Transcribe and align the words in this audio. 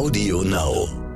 Audio 0.00 0.40
Now. 0.40 1.09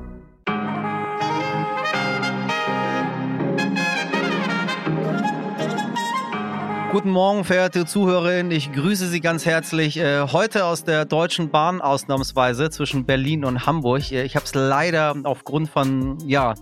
Guten 6.95 7.11
Morgen, 7.11 7.43
verehrte 7.43 7.87
Zuhörerinnen. 7.87 8.53
Ich 8.53 8.71
grüße 8.73 9.09
Sie 9.09 9.21
ganz 9.21 9.45
herzlich. 9.45 9.97
Äh, 9.97 10.29
heute 10.29 10.65
aus 10.65 10.85
der 10.85 11.05
Deutschen 11.05 11.51
Bahn 11.51 11.81
ausnahmsweise 11.81 12.71
zwischen 12.71 13.05
Berlin 13.05 13.45
und 13.45 13.67
Hamburg. 13.67 14.13
Äh, 14.13 14.23
ich 14.23 14.37
habe 14.37 14.45
es 14.45 14.55
leider 14.55 15.17
aufgrund 15.25 15.69
von 15.69 16.19
ja, 16.25 16.55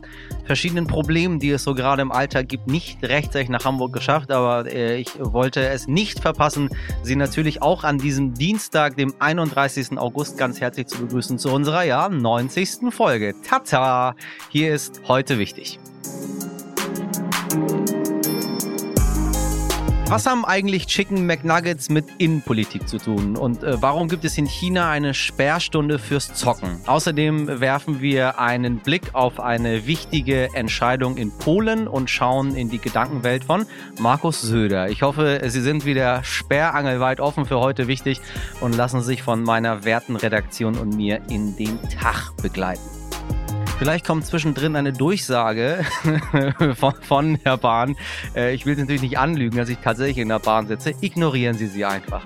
verschiedenen 0.47 0.87
Problemen, 0.87 1.39
die 1.39 1.51
es 1.51 1.65
so 1.65 1.75
gerade 1.75 2.01
im 2.01 2.11
Alltag 2.11 2.49
gibt, 2.49 2.67
nicht 2.67 3.03
rechtzeitig 3.03 3.51
nach 3.51 3.67
Hamburg 3.67 3.93
geschafft. 3.93 4.31
Aber 4.31 4.65
äh, 4.73 4.97
ich 4.97 5.11
wollte 5.19 5.69
es 5.69 5.87
nicht 5.87 6.21
verpassen, 6.21 6.71
Sie 7.03 7.15
natürlich 7.15 7.61
auch 7.61 7.85
an 7.85 7.99
diesem 7.99 8.33
Dienstag, 8.33 8.97
dem 8.97 9.13
31. 9.19 9.99
August, 9.99 10.39
ganz 10.39 10.63
herzlich 10.63 10.87
zu 10.87 11.03
begrüßen 11.03 11.37
zu 11.37 11.51
unserer 11.51 11.83
ja 11.83 12.09
90. 12.09 12.91
Folge. 12.91 13.35
Tata! 13.47 14.17
Hier 14.49 14.73
ist 14.73 15.03
heute 15.09 15.39
wichtig. 15.39 15.79
Was 20.13 20.27
haben 20.27 20.45
eigentlich 20.45 20.89
Chicken 20.89 21.25
McNuggets 21.25 21.89
mit 21.89 22.05
Innenpolitik 22.19 22.87
zu 22.87 22.99
tun? 22.99 23.35
Und 23.35 23.65
äh, 23.65 23.81
warum 23.81 24.09
gibt 24.09 24.27
es 24.27 24.37
in 24.37 24.45
China 24.45 24.91
eine 24.91 25.15
Sperrstunde 25.15 25.99
fürs 25.99 26.35
Zocken? 26.35 26.83
Außerdem 26.85 27.61
werfen 27.63 28.03
wir 28.03 28.39
einen 28.39 28.81
Blick 28.81 29.15
auf 29.15 29.41
eine 29.41 29.87
wichtige 29.87 30.51
Entscheidung 30.53 31.17
in 31.17 31.33
Polen 31.39 31.89
und 31.89 32.11
schauen 32.11 32.55
in 32.55 32.69
die 32.69 32.79
Gedankenwelt 32.79 33.45
von 33.45 33.65
Markus 34.01 34.43
Söder. 34.43 34.91
Ich 34.91 35.01
hoffe, 35.01 35.41
Sie 35.47 35.63
sind 35.63 35.87
wieder 35.87 36.23
sperrangelweit 36.25 37.19
offen 37.19 37.47
für 37.47 37.61
heute 37.61 37.89
wichtig 37.89 38.21
und 38.61 38.77
lassen 38.77 39.01
sich 39.01 39.23
von 39.23 39.43
meiner 39.43 39.87
werten 39.87 40.17
Redaktion 40.17 40.77
und 40.77 40.95
mir 40.95 41.23
in 41.31 41.57
den 41.57 41.81
Tag 41.89 42.37
begleiten. 42.43 42.92
Vielleicht 43.83 44.07
kommt 44.07 44.25
zwischendrin 44.25 44.77
eine 44.77 44.93
Durchsage 44.93 45.85
von, 46.77 46.95
von 47.01 47.39
der 47.45 47.57
Bahn. 47.57 47.97
Äh, 48.33 48.55
ich 48.55 48.65
will 48.65 48.77
Sie 48.77 48.83
natürlich 48.83 49.03
nicht 49.03 49.19
anlügen, 49.19 49.57
dass 49.57 49.69
ich 49.69 49.79
tatsächlich 49.79 50.19
in 50.19 50.29
der 50.29 50.39
Bahn 50.39 50.69
sitze. 50.69 50.95
Ignorieren 51.01 51.57
Sie 51.57 51.67
sie 51.67 51.85
einfach. 51.85 52.23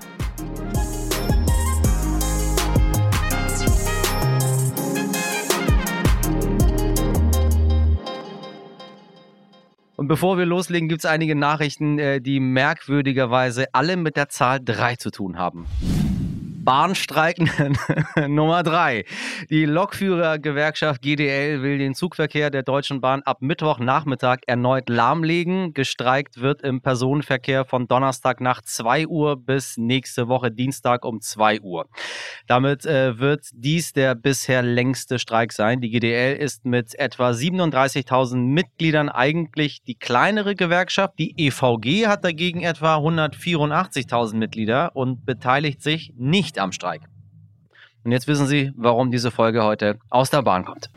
Und 9.95 10.07
bevor 10.07 10.37
wir 10.37 10.45
loslegen, 10.45 10.87
gibt 10.87 11.01
es 11.01 11.05
einige 11.09 11.33
Nachrichten, 11.33 11.97
äh, 11.97 12.21
die 12.21 12.39
merkwürdigerweise 12.39 13.65
alle 13.73 13.97
mit 13.97 14.15
der 14.15 14.29
Zahl 14.29 14.59
3 14.63 14.97
zu 14.97 15.09
tun 15.09 15.39
haben. 15.39 15.65
Bahnstreiken 16.67 17.49
Nummer 18.27 18.61
drei. 18.61 19.05
Die 19.49 19.63
Lokführergewerkschaft 19.63 21.01
GDL 21.01 21.61
will 21.61 21.77
den 21.77 21.95
Zugverkehr 21.95 22.49
der 22.49 22.63
Deutschen 22.63 22.99
Bahn 22.99 23.21
ab 23.21 23.37
Mittwochnachmittag 23.39 24.39
erneut 24.47 24.89
lahmlegen. 24.89 25.73
Gestreikt 25.73 26.41
wird 26.41 26.63
im 26.63 26.81
Personenverkehr 26.81 27.63
von 27.63 27.87
Donnerstag 27.87 28.41
nach 28.41 28.61
2 28.61 29.07
Uhr 29.07 29.37
bis 29.37 29.77
nächste 29.77 30.27
Woche 30.27 30.51
Dienstag 30.51 31.05
um 31.05 31.21
2 31.21 31.61
Uhr. 31.61 31.87
Damit 32.47 32.85
äh, 32.85 33.17
wird 33.17 33.45
dies 33.53 33.93
der 33.93 34.13
bisher 34.15 34.61
längste 34.61 35.19
Streik 35.19 35.53
sein. 35.53 35.79
Die 35.79 35.89
GDL 35.89 36.35
ist 36.35 36.65
mit 36.65 36.99
etwa 36.99 37.29
37.000 37.29 38.35
Mitgliedern 38.35 39.07
eigentlich 39.07 39.83
die 39.83 39.95
kleinere 39.95 40.53
Gewerkschaft. 40.53 41.13
Die 41.17 41.33
EVG 41.37 42.07
hat 42.07 42.25
dagegen 42.25 42.63
etwa 42.63 42.97
184.000 42.97 44.35
Mitglieder 44.35 44.93
und 44.97 45.25
beteiligt 45.25 45.81
sich 45.81 46.11
nicht 46.17 46.56
am 46.59 46.71
Streik. 46.71 47.01
Und 48.03 48.11
jetzt 48.11 48.27
wissen 48.27 48.47
Sie, 48.47 48.71
warum 48.75 49.11
diese 49.11 49.31
Folge 49.31 49.63
heute 49.63 49.99
aus 50.09 50.29
der 50.29 50.41
Bahn 50.41 50.63
kommt. 50.65 50.89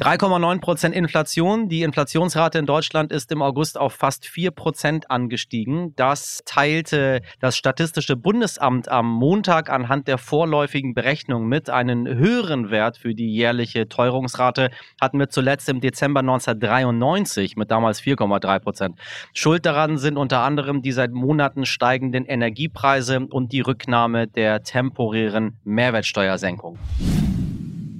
3,9 0.00 0.60
Prozent 0.60 0.94
Inflation. 0.94 1.68
Die 1.68 1.82
Inflationsrate 1.82 2.58
in 2.58 2.64
Deutschland 2.64 3.12
ist 3.12 3.30
im 3.32 3.42
August 3.42 3.76
auf 3.76 3.92
fast 3.92 4.24
4 4.24 4.50
Prozent 4.50 5.10
angestiegen. 5.10 5.94
Das 5.94 6.40
teilte 6.46 7.20
das 7.38 7.58
Statistische 7.58 8.16
Bundesamt 8.16 8.88
am 8.88 9.06
Montag 9.06 9.68
anhand 9.68 10.08
der 10.08 10.16
vorläufigen 10.16 10.94
Berechnung 10.94 11.48
mit. 11.48 11.68
Einen 11.68 12.08
höheren 12.08 12.70
Wert 12.70 12.96
für 12.96 13.14
die 13.14 13.30
jährliche 13.30 13.90
Teuerungsrate 13.90 14.70
hatten 14.98 15.18
wir 15.18 15.28
zuletzt 15.28 15.68
im 15.68 15.82
Dezember 15.82 16.20
1993 16.20 17.56
mit 17.56 17.70
damals 17.70 18.00
4,3 18.00 18.58
Prozent. 18.58 18.98
Schuld 19.34 19.66
daran 19.66 19.98
sind 19.98 20.16
unter 20.16 20.40
anderem 20.40 20.80
die 20.80 20.92
seit 20.92 21.12
Monaten 21.12 21.66
steigenden 21.66 22.24
Energiepreise 22.24 23.20
und 23.28 23.52
die 23.52 23.60
Rücknahme 23.60 24.28
der 24.28 24.62
temporären 24.62 25.58
Mehrwertsteuersenkung. 25.64 26.78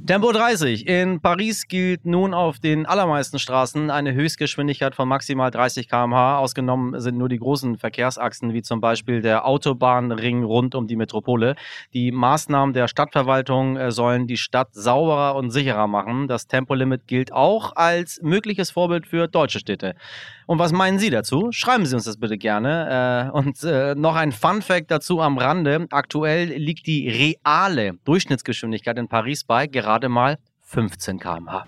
Tempo 0.07 0.33
30. 0.33 0.87
In 0.89 1.21
Paris 1.21 1.69
gilt 1.69 2.07
nun 2.07 2.33
auf 2.33 2.59
den 2.59 2.87
allermeisten 2.87 3.39
Straßen 3.39 3.91
eine 3.91 4.15
Höchstgeschwindigkeit 4.15 4.95
von 4.95 5.07
maximal 5.07 5.51
30 5.51 5.89
km/h. 5.89 6.39
Ausgenommen 6.39 6.99
sind 7.01 7.19
nur 7.19 7.29
die 7.29 7.39
großen 7.39 7.77
Verkehrsachsen, 7.77 8.53
wie 8.55 8.63
zum 8.63 8.81
Beispiel 8.81 9.21
der 9.21 9.47
Autobahnring 9.47 10.43
rund 10.43 10.75
um 10.75 10.87
die 10.87 10.97
Metropole. 10.97 11.55
Die 11.93 12.13
Maßnahmen 12.13 12.73
der 12.73 12.89
Stadtverwaltung 12.89 13.77
äh, 13.77 13.91
sollen 13.93 14.27
die 14.27 14.37
Stadt 14.37 14.69
sauberer 14.73 15.37
und 15.37 15.51
sicherer 15.51 15.87
machen. 15.87 16.29
Das 16.29 16.47
Tempolimit 16.47 17.07
gilt 17.07 17.33
auch 17.33 17.77
als 17.77 18.21
mögliches 18.23 18.71
Vorbild 18.71 19.07
für 19.07 19.29
deutsche 19.29 19.59
Städte. 19.59 19.95
Und 20.47 20.59
was 20.59 20.73
meinen 20.73 20.99
Sie 20.99 21.11
dazu? 21.11 21.49
Schreiben 21.53 21.87
Sie 21.87 21.95
uns 21.95 22.05
das 22.05 22.17
bitte 22.17 22.37
gerne. 22.37 23.29
Äh, 23.29 23.37
und 23.37 23.63
äh, 23.63 23.95
noch 23.95 24.17
ein 24.17 24.33
Fun 24.33 24.63
Fact 24.63 24.91
dazu 24.91 25.21
am 25.21 25.39
Rande. 25.39 25.87
Aktuell 25.93 26.49
liegt 26.49 26.87
die 26.87 27.09
reale 27.09 27.93
Durchschnittsgeschwindigkeit 28.05 28.99
in 28.99 29.07
Paris 29.07 29.45
bei 29.45 29.69
gerade 29.69 29.90
mal 30.09 30.39
15 30.63 31.19
km/h. 31.19 31.67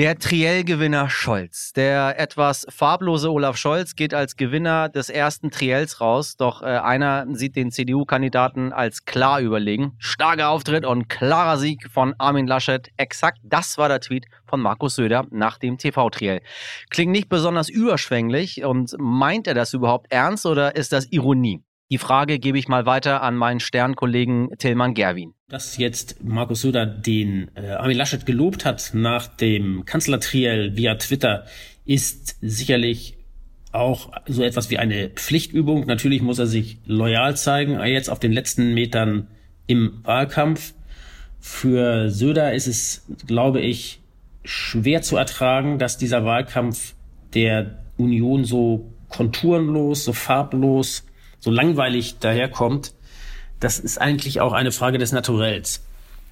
Der 0.00 0.18
Triell-Gewinner 0.18 1.10
Scholz. 1.10 1.72
Der 1.72 2.18
etwas 2.18 2.66
farblose 2.70 3.30
Olaf 3.30 3.56
Scholz 3.58 3.96
geht 3.96 4.14
als 4.14 4.36
Gewinner 4.36 4.88
des 4.88 5.10
ersten 5.10 5.50
Triels 5.50 6.00
raus, 6.00 6.36
doch 6.36 6.62
äh, 6.62 6.66
einer 6.66 7.26
sieht 7.34 7.54
den 7.54 7.70
CDU-Kandidaten 7.70 8.72
als 8.72 9.04
klar 9.04 9.40
überlegen. 9.40 9.96
Starker 9.98 10.48
Auftritt 10.48 10.86
und 10.86 11.08
klarer 11.08 11.58
Sieg 11.58 11.90
von 11.90 12.14
Armin 12.18 12.46
Laschet. 12.46 12.88
Exakt 12.96 13.40
das 13.42 13.76
war 13.76 13.88
der 13.88 14.00
Tweet 14.00 14.26
von 14.46 14.60
Markus 14.60 14.94
Söder 14.94 15.26
nach 15.30 15.58
dem 15.58 15.76
TV-Triell. 15.76 16.40
Klingt 16.88 17.12
nicht 17.12 17.28
besonders 17.28 17.68
überschwänglich 17.68 18.64
und 18.64 18.94
meint 18.98 19.48
er 19.48 19.54
das 19.54 19.74
überhaupt 19.74 20.10
ernst 20.10 20.46
oder 20.46 20.76
ist 20.76 20.92
das 20.92 21.12
Ironie? 21.12 21.62
Die 21.92 21.98
Frage 21.98 22.38
gebe 22.38 22.56
ich 22.56 22.68
mal 22.68 22.86
weiter 22.86 23.20
an 23.20 23.34
meinen 23.34 23.58
Sternkollegen 23.58 24.50
Tillmann 24.58 24.94
Gerwin. 24.94 25.34
Dass 25.48 25.76
jetzt 25.76 26.22
Markus 26.22 26.60
Söder 26.60 26.86
den 26.86 27.50
äh, 27.56 27.70
Armin 27.70 27.96
Laschet 27.96 28.24
gelobt 28.24 28.64
hat 28.64 28.92
nach 28.94 29.26
dem 29.26 29.84
Kanzlertriell 29.86 30.76
via 30.76 30.94
Twitter, 30.94 31.46
ist 31.84 32.36
sicherlich 32.40 33.16
auch 33.72 34.12
so 34.26 34.44
etwas 34.44 34.70
wie 34.70 34.78
eine 34.78 35.10
Pflichtübung. 35.10 35.84
Natürlich 35.86 36.22
muss 36.22 36.38
er 36.38 36.46
sich 36.46 36.78
loyal 36.86 37.36
zeigen, 37.36 37.80
jetzt 37.84 38.08
auf 38.08 38.20
den 38.20 38.32
letzten 38.32 38.72
Metern 38.72 39.26
im 39.66 39.98
Wahlkampf. 40.04 40.74
Für 41.40 42.08
Söder 42.08 42.54
ist 42.54 42.68
es, 42.68 43.04
glaube 43.26 43.60
ich, 43.60 44.00
schwer 44.44 45.02
zu 45.02 45.16
ertragen, 45.16 45.80
dass 45.80 45.98
dieser 45.98 46.24
Wahlkampf 46.24 46.94
der 47.34 47.82
Union 47.96 48.44
so 48.44 48.92
konturenlos, 49.08 50.04
so 50.04 50.12
farblos 50.12 51.04
so 51.40 51.50
langweilig 51.50 52.18
daherkommt, 52.18 52.92
das 53.58 53.78
ist 53.78 53.98
eigentlich 53.98 54.40
auch 54.40 54.52
eine 54.52 54.72
Frage 54.72 54.98
des 54.98 55.12
Naturells. 55.12 55.84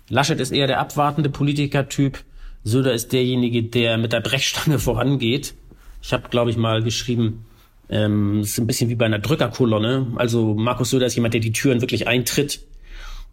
Laschet 0.09 0.41
ist 0.41 0.53
eher 0.53 0.67
der 0.67 0.81
abwartende 0.81 1.29
Politikertyp, 1.29 2.25
Söder 2.65 2.93
ist 2.93 3.13
derjenige, 3.13 3.63
der 3.63 3.99
mit 3.99 4.13
der 4.13 4.21
Brechstange 4.21 4.79
vorangeht. 4.79 5.55
Ich 6.03 6.13
habe, 6.13 6.29
glaube 6.29 6.51
ich, 6.51 6.57
mal 6.57 6.83
geschrieben, 6.83 7.45
ähm, 7.89 8.41
es 8.41 8.51
ist 8.51 8.59
ein 8.59 8.67
bisschen 8.67 8.89
wie 8.91 8.95
bei 8.95 9.07
einer 9.07 9.19
Drückerkolonne. 9.19 10.09
Also 10.17 10.55
Markus 10.55 10.91
Söder 10.91 11.07
ist 11.07 11.15
jemand, 11.15 11.35
der 11.35 11.41
die 11.41 11.53
Türen 11.53 11.81
wirklich 11.81 12.07
eintritt 12.07 12.61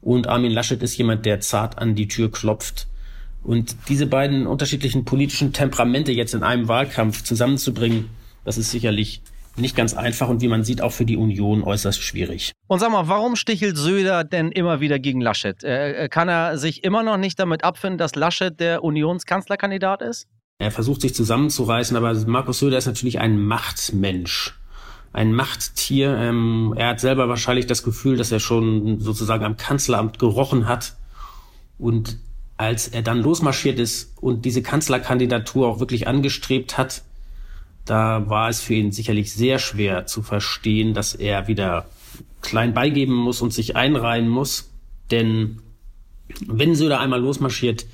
und 0.02 0.28
Armin 0.28 0.52
Laschet 0.52 0.82
ist 0.82 0.98
jemand, 0.98 1.26
der 1.26 1.40
zart 1.40 1.78
an 1.78 1.96
die 1.96 2.08
Tür 2.08 2.32
klopft. 2.32 2.88
Und 3.44 3.76
diese 3.90 4.08
beiden 4.08 4.48
unterschiedlichen 4.48 5.06
politischen 5.06 5.54
Temperamente 5.54 6.12
jetzt 6.12 6.34
in 6.34 6.44
einem 6.44 6.68
Wahlkampf 6.68 7.24
zusammenzubringen, 7.24 8.10
das 8.44 8.58
ist 8.58 8.72
sicherlich 8.72 9.22
nicht 9.58 9.76
ganz 9.76 9.94
einfach 9.94 10.28
und 10.30 10.42
wie 10.42 10.48
man 10.48 10.64
sieht 10.64 10.82
auch 10.82 10.92
für 10.92 11.06
die 11.06 11.18
Union 11.18 11.64
äußerst 11.64 12.02
schwierig. 12.02 12.52
Und 12.68 12.80
sag 12.80 12.92
mal, 12.92 13.08
warum 13.08 13.36
stichelt 13.36 13.78
Söder 13.78 14.24
denn 14.24 14.52
immer 14.52 14.80
wieder 14.80 15.00
gegen 15.00 15.22
Laschet? 15.22 15.64
Äh, 15.64 16.06
äh, 16.06 16.10
kann 16.10 16.30
er 16.30 16.58
sich 16.58 16.84
immer 16.84 17.04
noch 17.04 17.18
nicht 17.18 17.40
damit 17.40 17.64
abfinden, 17.64 17.98
dass 17.98 18.16
Laschet 18.16 18.60
der 18.60 18.84
Unionskanzlerkandidat 18.84 20.02
ist? 20.02 20.28
Er 20.60 20.72
versucht 20.72 21.02
sich 21.02 21.14
zusammenzureißen, 21.14 21.98
aber 21.98 22.14
Markus 22.26 22.60
Söder 22.60 22.78
ist 22.78 22.86
natürlich 22.86 23.20
ein 23.20 23.40
Machtmensch. 23.40 24.58
Ein 25.12 25.34
Machttier. 25.34 26.16
Ähm, 26.18 26.74
er 26.78 26.90
hat 26.90 27.00
selber 27.00 27.30
wahrscheinlich 27.30 27.68
das 27.68 27.84
Gefühl, 27.84 28.18
dass 28.18 28.32
er 28.32 28.40
schon 28.40 29.00
sozusagen 29.00 29.46
am 29.46 29.58
Kanzleramt 29.58 30.20
gerochen 30.20 30.68
hat. 30.68 30.96
Und 31.78 32.18
als 32.58 32.88
er 32.88 33.02
dann 33.02 33.20
losmarschiert 33.20 33.80
ist 33.80 34.14
und 34.22 34.46
diese 34.46 34.62
Kanzlerkandidatur 34.62 35.68
auch 35.68 35.80
wirklich 35.80 36.08
angestrebt 36.08 36.78
hat, 36.78 37.04
da 37.86 38.28
war 38.30 38.50
es 38.50 38.62
für 38.62 38.74
ihn 38.74 38.92
sicherlich 38.92 39.32
sehr 39.32 39.60
schwer 39.60 40.06
zu 40.06 40.22
verstehen, 40.22 40.94
dass 40.94 41.14
er 41.14 41.48
wieder 41.48 41.88
klein 42.42 42.74
beigeben 42.74 43.14
muss 43.14 43.42
und 43.42 43.54
sich 43.54 43.76
einreihen 43.76 44.28
muss. 44.28 44.72
Denn 45.12 45.62
Wenn 46.48 46.76
Söder 46.76 47.00
einmal 47.00 47.22
losmarschiert, 47.22 47.86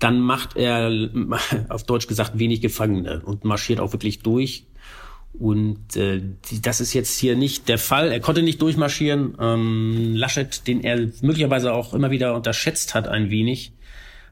dann 0.00 0.20
macht 0.20 0.56
er 0.56 0.90
auf 1.68 1.84
Deutsch 1.84 2.08
gesagt 2.08 2.38
wenig 2.38 2.60
Gefangene 2.60 3.22
und 3.24 3.44
marschiert 3.44 3.80
auch 3.80 3.92
wirklich 3.92 4.20
durch. 4.20 4.66
Und 5.32 5.94
äh, 5.96 6.20
das 6.62 6.80
ist 6.80 6.94
jetzt 6.94 7.16
hier 7.18 7.36
nicht 7.36 7.68
der 7.68 7.78
Fall. 7.78 8.10
Er 8.10 8.20
konnte 8.20 8.42
nicht 8.42 8.60
durchmarschieren. 8.60 9.36
Ähm, 9.38 10.14
Laschet, 10.14 10.66
den 10.66 10.82
er 10.82 10.96
möglicherweise 11.22 11.72
auch 11.72 11.94
immer 11.94 12.10
wieder 12.10 12.34
unterschätzt 12.34 12.94
hat 12.94 13.06
ein 13.06 13.30
wenig, 13.30 13.72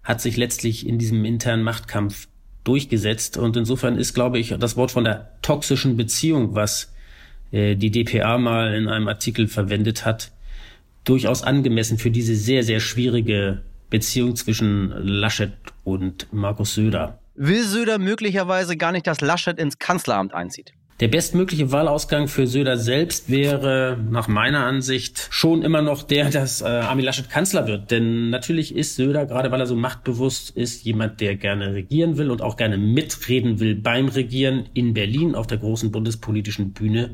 hat 0.02 0.20
sich 0.20 0.36
letztlich 0.36 0.86
in 0.86 0.98
diesem 0.98 1.24
internen 1.24 1.62
Machtkampf 1.62 2.26
durchgesetzt. 2.66 3.36
Und 3.36 3.56
insofern 3.56 3.96
ist, 3.96 4.14
glaube 4.14 4.38
ich, 4.38 4.54
das 4.58 4.76
Wort 4.76 4.90
von 4.90 5.04
der 5.04 5.30
toxischen 5.42 5.96
Beziehung, 5.96 6.54
was 6.54 6.92
äh, 7.52 7.76
die 7.76 7.90
DPA 7.90 8.38
mal 8.38 8.74
in 8.74 8.88
einem 8.88 9.08
Artikel 9.08 9.48
verwendet 9.48 10.04
hat, 10.04 10.32
durchaus 11.04 11.42
angemessen 11.42 11.98
für 11.98 12.10
diese 12.10 12.34
sehr, 12.34 12.62
sehr 12.62 12.80
schwierige 12.80 13.62
Beziehung 13.90 14.34
zwischen 14.34 14.90
Laschet 14.90 15.52
und 15.84 16.26
Markus 16.32 16.74
Söder. 16.74 17.18
Will 17.36 17.64
Söder 17.64 17.98
möglicherweise 17.98 18.76
gar 18.76 18.92
nicht, 18.92 19.06
dass 19.06 19.20
Laschet 19.20 19.58
ins 19.58 19.78
Kanzleramt 19.78 20.34
einzieht? 20.34 20.72
Der 20.98 21.08
bestmögliche 21.08 21.72
Wahlausgang 21.72 22.26
für 22.26 22.46
Söder 22.46 22.78
selbst 22.78 23.30
wäre 23.30 23.98
nach 24.10 24.28
meiner 24.28 24.64
Ansicht 24.64 25.28
schon 25.30 25.60
immer 25.60 25.82
noch 25.82 26.02
der, 26.02 26.30
dass 26.30 26.62
äh, 26.62 26.64
Armin 26.64 27.04
Laschet 27.04 27.28
Kanzler 27.28 27.66
wird. 27.66 27.90
Denn 27.90 28.30
natürlich 28.30 28.74
ist 28.74 28.96
Söder, 28.96 29.26
gerade 29.26 29.50
weil 29.50 29.60
er 29.60 29.66
so 29.66 29.76
machtbewusst 29.76 30.56
ist, 30.56 30.84
jemand, 30.84 31.20
der 31.20 31.36
gerne 31.36 31.74
regieren 31.74 32.16
will 32.16 32.30
und 32.30 32.40
auch 32.40 32.56
gerne 32.56 32.78
mitreden 32.78 33.60
will 33.60 33.74
beim 33.74 34.08
Regieren 34.08 34.70
in 34.72 34.94
Berlin 34.94 35.34
auf 35.34 35.46
der 35.46 35.58
großen 35.58 35.92
bundespolitischen 35.92 36.72
Bühne. 36.72 37.10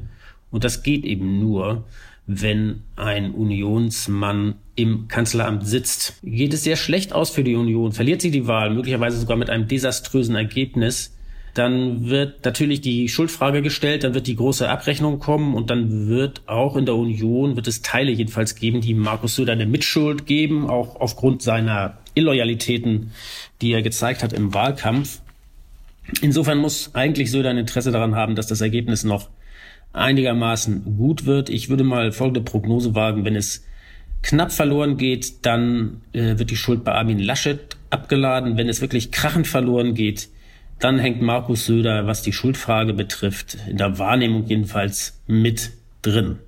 Und 0.52 0.62
das 0.62 0.84
geht 0.84 1.04
eben 1.04 1.40
nur, 1.40 1.84
wenn 2.28 2.84
ein 2.94 3.32
Unionsmann 3.32 4.54
im 4.76 5.08
Kanzleramt 5.08 5.66
sitzt. 5.66 6.14
Geht 6.22 6.54
es 6.54 6.62
sehr 6.62 6.76
schlecht 6.76 7.12
aus 7.12 7.30
für 7.30 7.42
die 7.42 7.56
Union, 7.56 7.90
verliert 7.90 8.22
sie 8.22 8.30
die 8.30 8.46
Wahl, 8.46 8.70
möglicherweise 8.70 9.18
sogar 9.18 9.36
mit 9.36 9.50
einem 9.50 9.66
desaströsen 9.66 10.36
Ergebnis, 10.36 11.16
dann 11.54 12.08
wird 12.08 12.44
natürlich 12.44 12.80
die 12.80 13.08
Schuldfrage 13.08 13.60
gestellt, 13.60 14.04
dann 14.04 14.14
wird 14.14 14.26
die 14.26 14.36
große 14.36 14.68
Abrechnung 14.68 15.18
kommen 15.18 15.54
und 15.54 15.68
dann 15.68 16.08
wird 16.08 16.42
auch 16.46 16.76
in 16.76 16.86
der 16.86 16.94
Union, 16.94 17.56
wird 17.56 17.68
es 17.68 17.82
Teile 17.82 18.10
jedenfalls 18.10 18.54
geben, 18.54 18.80
die 18.80 18.94
Markus 18.94 19.36
Söder 19.36 19.52
eine 19.52 19.66
Mitschuld 19.66 20.26
geben, 20.26 20.70
auch 20.70 20.96
aufgrund 20.96 21.42
seiner 21.42 21.98
Illoyalitäten, 22.14 23.12
die 23.60 23.72
er 23.72 23.82
gezeigt 23.82 24.22
hat 24.22 24.32
im 24.32 24.54
Wahlkampf. 24.54 25.20
Insofern 26.22 26.58
muss 26.58 26.94
eigentlich 26.94 27.30
Söder 27.30 27.50
ein 27.50 27.58
Interesse 27.58 27.92
daran 27.92 28.14
haben, 28.14 28.34
dass 28.34 28.46
das 28.46 28.60
Ergebnis 28.60 29.04
noch 29.04 29.28
einigermaßen 29.92 30.96
gut 30.96 31.26
wird. 31.26 31.50
Ich 31.50 31.68
würde 31.68 31.84
mal 31.84 32.12
folgende 32.12 32.40
Prognose 32.40 32.94
wagen. 32.94 33.24
Wenn 33.24 33.36
es 33.36 33.64
knapp 34.22 34.52
verloren 34.52 34.96
geht, 34.96 35.44
dann 35.44 36.00
äh, 36.12 36.38
wird 36.38 36.50
die 36.50 36.56
Schuld 36.56 36.82
bei 36.84 36.92
Armin 36.92 37.18
Laschet 37.18 37.76
abgeladen. 37.90 38.56
Wenn 38.56 38.68
es 38.68 38.80
wirklich 38.80 39.10
krachend 39.10 39.46
verloren 39.46 39.94
geht, 39.94 40.28
dann 40.78 40.98
hängt 40.98 41.22
Markus 41.22 41.66
Söder, 41.66 42.06
was 42.06 42.22
die 42.22 42.32
Schuldfrage 42.32 42.92
betrifft, 42.92 43.56
in 43.68 43.76
der 43.76 43.98
Wahrnehmung 43.98 44.46
jedenfalls 44.46 45.20
mit 45.26 45.72
drin 46.02 46.38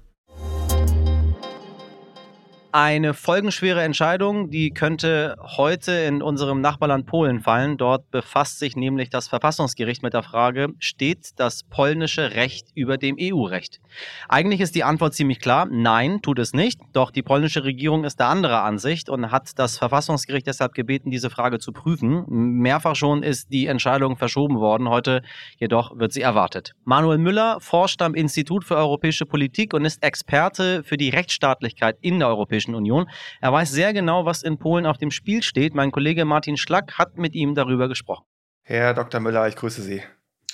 eine 2.74 3.14
folgenschwere 3.14 3.82
Entscheidung, 3.82 4.50
die 4.50 4.70
könnte 4.70 5.36
heute 5.40 5.92
in 5.92 6.22
unserem 6.22 6.60
Nachbarland 6.60 7.06
Polen 7.06 7.38
fallen. 7.38 7.76
Dort 7.76 8.10
befasst 8.10 8.58
sich 8.58 8.74
nämlich 8.74 9.10
das 9.10 9.28
Verfassungsgericht 9.28 10.02
mit 10.02 10.12
der 10.12 10.24
Frage, 10.24 10.70
steht 10.80 11.38
das 11.38 11.62
polnische 11.62 12.34
Recht 12.34 12.66
über 12.74 12.98
dem 12.98 13.16
EU-Recht? 13.20 13.80
Eigentlich 14.28 14.60
ist 14.60 14.74
die 14.74 14.82
Antwort 14.82 15.14
ziemlich 15.14 15.38
klar, 15.38 15.68
nein, 15.70 16.20
tut 16.20 16.40
es 16.40 16.52
nicht. 16.52 16.80
Doch 16.92 17.12
die 17.12 17.22
polnische 17.22 17.62
Regierung 17.62 18.02
ist 18.02 18.18
der 18.18 18.26
anderer 18.26 18.64
Ansicht 18.64 19.08
und 19.08 19.30
hat 19.30 19.52
das 19.54 19.78
Verfassungsgericht 19.78 20.48
deshalb 20.48 20.74
gebeten, 20.74 21.12
diese 21.12 21.30
Frage 21.30 21.60
zu 21.60 21.70
prüfen. 21.70 22.24
Mehrfach 22.26 22.96
schon 22.96 23.22
ist 23.22 23.52
die 23.52 23.66
Entscheidung 23.66 24.16
verschoben 24.16 24.58
worden, 24.58 24.88
heute 24.88 25.22
jedoch 25.58 25.96
wird 25.96 26.12
sie 26.12 26.22
erwartet. 26.22 26.72
Manuel 26.82 27.18
Müller 27.18 27.60
forscht 27.60 28.02
am 28.02 28.16
Institut 28.16 28.64
für 28.64 28.74
europäische 28.74 29.26
Politik 29.26 29.74
und 29.74 29.84
ist 29.84 30.02
Experte 30.02 30.82
für 30.82 30.96
die 30.96 31.10
Rechtsstaatlichkeit 31.10 31.98
in 32.00 32.18
der 32.18 32.26
Europäischen 32.26 32.63
Europäischen 32.64 32.74
Union. 32.74 33.08
Er 33.40 33.52
weiß 33.52 33.70
sehr 33.70 33.92
genau, 33.92 34.24
was 34.24 34.42
in 34.42 34.58
Polen 34.58 34.86
auf 34.86 34.98
dem 34.98 35.10
Spiel 35.10 35.42
steht. 35.42 35.74
Mein 35.74 35.90
Kollege 35.90 36.24
Martin 36.24 36.56
Schlack 36.56 36.98
hat 36.98 37.16
mit 37.18 37.34
ihm 37.34 37.54
darüber 37.54 37.88
gesprochen. 37.88 38.24
Herr 38.62 38.94
Dr. 38.94 39.20
Müller, 39.20 39.46
ich 39.48 39.56
grüße 39.56 39.82
Sie. 39.82 40.02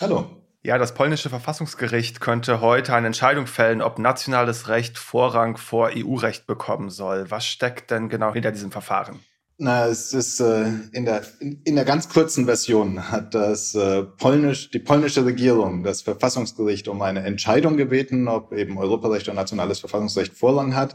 Hallo. 0.01 0.27
Ja, 0.63 0.77
das 0.77 0.93
polnische 0.93 1.31
Verfassungsgericht 1.31 2.21
könnte 2.21 2.61
heute 2.61 2.95
eine 2.95 3.07
Entscheidung 3.07 3.47
fällen, 3.47 3.81
ob 3.81 3.99
nationales 3.99 4.69
Recht 4.69 4.99
Vorrang 4.99 5.57
vor 5.57 5.91
EU-Recht 5.97 6.47
bekommen 6.47 6.91
soll. 6.91 7.31
Was 7.31 7.47
steckt 7.47 7.91
denn 7.91 8.11
genau 8.11 8.35
hinter 8.35 8.53
diesem 8.53 8.71
Verfahren? 8.71 9.21
Na, 9.57 9.87
es 9.87 10.13
ist 10.13 10.41
äh, 10.41 10.69
in, 10.93 11.05
der, 11.05 11.23
in, 11.41 11.61
in, 11.65 11.77
der 11.77 11.85
ganz 11.85 12.09
kurzen 12.09 12.47
Version 12.47 13.11
hat 13.11 13.35
das 13.35 13.75
äh, 13.75 14.03
polnisch, 14.03 14.71
die 14.71 14.79
polnische 14.79 15.25
Regierung 15.25 15.83
das 15.83 16.03
Verfassungsgericht 16.03 16.89
um 16.89 17.01
eine 17.03 17.23
Entscheidung 17.25 17.77
gebeten, 17.77 18.29
ob 18.29 18.53
eben 18.53 18.79
Europarecht 18.79 19.29
und 19.29 19.37
nationales 19.37 19.81
Verfassungsrecht 19.81 20.33
Vorrang 20.33 20.75
hat. 20.75 20.95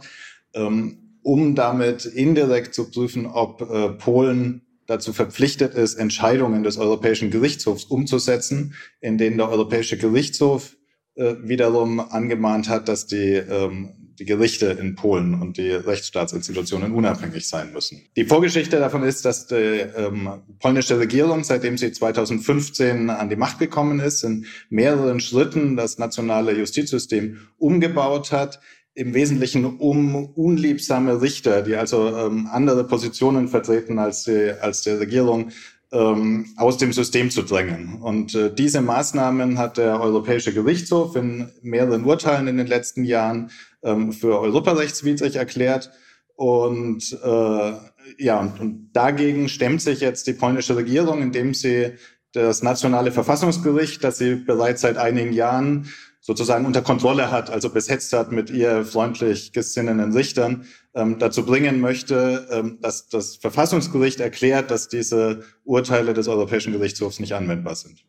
Ähm, 0.55 1.04
um 1.25 1.55
damit 1.55 2.05
indirekt 2.05 2.75
zu 2.75 2.91
prüfen, 2.91 3.25
ob 3.25 3.61
äh, 3.61 3.89
Polen 3.89 4.61
dazu 4.85 5.11
verpflichtet 5.11 5.73
ist, 5.73 5.95
Entscheidungen 5.95 6.61
des 6.61 6.77
Europäischen 6.77 7.31
Gerichtshofs 7.31 7.85
umzusetzen, 7.85 8.75
in 9.01 9.17
denen 9.17 9.37
der 9.37 9.49
Europäische 9.49 9.97
Gerichtshof 9.97 10.77
äh, 11.15 11.33
wiederum 11.41 11.99
angemahnt 11.99 12.69
hat, 12.69 12.87
dass 12.87 13.07
die, 13.07 13.33
ähm, 13.33 14.13
die 14.19 14.25
Gerichte 14.25 14.67
in 14.67 14.93
Polen 14.93 15.33
und 15.33 15.57
die 15.57 15.71
Rechtsstaatsinstitutionen 15.71 16.91
unabhängig 16.91 17.49
sein 17.49 17.73
müssen. 17.73 18.03
Die 18.15 18.25
Vorgeschichte 18.25 18.77
davon 18.77 19.01
ist, 19.01 19.25
dass 19.25 19.47
die 19.47 19.55
ähm, 19.55 20.43
polnische 20.59 20.99
Regierung, 20.99 21.43
seitdem 21.43 21.79
sie 21.79 21.91
2015 21.91 23.09
an 23.09 23.29
die 23.29 23.35
Macht 23.35 23.57
gekommen 23.57 23.99
ist, 23.99 24.23
in 24.23 24.45
mehreren 24.69 25.19
Schritten 25.19 25.75
das 25.75 25.97
nationale 25.97 26.55
Justizsystem 26.55 27.39
umgebaut 27.57 28.31
hat, 28.31 28.59
im 28.95 29.13
Wesentlichen 29.13 29.65
um 29.65 30.15
unliebsame 30.15 31.21
Richter, 31.21 31.61
die 31.61 31.75
also 31.75 32.07
ähm, 32.15 32.47
andere 32.51 32.85
Positionen 32.85 33.49
vertreten 33.49 33.99
als 33.99 34.23
die, 34.23 34.51
als 34.59 34.83
der 34.83 34.99
Regierung, 34.99 35.51
ähm, 35.91 36.47
aus 36.55 36.77
dem 36.77 36.93
System 36.93 37.29
zu 37.29 37.43
drängen. 37.43 38.01
Und 38.01 38.33
äh, 38.35 38.53
diese 38.53 38.81
Maßnahmen 38.81 39.57
hat 39.57 39.77
der 39.77 39.99
Europäische 39.99 40.53
Gerichtshof 40.53 41.15
in 41.15 41.49
mehreren 41.61 42.05
Urteilen 42.05 42.47
in 42.47 42.57
den 42.57 42.67
letzten 42.67 43.03
Jahren 43.03 43.51
ähm, 43.83 44.13
für 44.13 44.39
europarechtswidrig 44.39 45.35
erklärt. 45.35 45.91
Und 46.35 47.17
äh, 47.21 47.73
ja, 48.17 48.39
und, 48.39 48.59
und 48.59 48.89
dagegen 48.93 49.49
stemmt 49.49 49.81
sich 49.81 49.99
jetzt 49.99 50.27
die 50.27 50.33
polnische 50.33 50.75
Regierung, 50.77 51.21
indem 51.21 51.53
sie 51.53 51.93
das 52.31 52.63
nationale 52.63 53.11
Verfassungsgericht, 53.11 54.03
das 54.03 54.17
sie 54.17 54.35
bereits 54.35 54.81
seit 54.81 54.97
einigen 54.97 55.33
Jahren 55.33 55.87
sozusagen 56.25 56.65
unter 56.65 56.81
Kontrolle 56.81 57.29
hat, 57.29 57.51
also 57.51 57.69
besetzt 57.69 58.11
hat 58.11 58.31
mit 58.31 58.49
ihr 58.49 58.83
freundlich 58.83 59.53
gesinnenen 59.53 60.11
Richtern, 60.11 60.65
ähm, 60.95 61.19
dazu 61.19 61.45
bringen 61.45 61.79
möchte, 61.79 62.47
ähm, 62.49 62.79
dass 62.81 63.09
das 63.09 63.35
Verfassungsgericht 63.35 64.19
erklärt, 64.19 64.71
dass 64.71 64.87
diese 64.87 65.43
Urteile 65.65 66.15
des 66.15 66.27
Europäischen 66.27 66.73
Gerichtshofs 66.73 67.19
nicht 67.19 67.35
anwendbar 67.35 67.75
sind. 67.75 68.03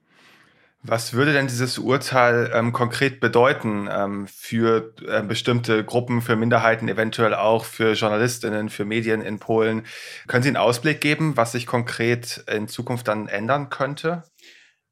Was 0.83 1.13
würde 1.13 1.35
denn 1.35 1.47
dieses 1.47 1.79
Urteil 1.79 2.51
ähm, 2.55 2.73
konkret 2.73 3.21
bedeuten 3.21 3.89
ähm, 3.91 4.27
für 4.29 4.95
äh, 5.07 5.23
bestimmte 5.23 5.85
Gruppen, 5.85 6.23
für 6.23 6.37
Minderheiten, 6.37 6.89
eventuell 6.89 7.35
auch 7.35 7.65
für 7.67 7.93
Journalistinnen, 7.93 8.71
für 8.71 8.87
Medien 8.87 9.21
in 9.21 9.39
Polen? 9.39 9.85
Können 10.27 10.43
Sie 10.43 10.49
einen 10.49 10.57
Ausblick 10.57 11.03
geben, 11.03 11.37
was 11.37 11.53
sich 11.53 11.67
konkret 11.67 12.45
in 12.51 12.69
Zukunft 12.69 13.09
dann 13.09 13.29
ändern 13.29 13.69
könnte? 13.69 14.23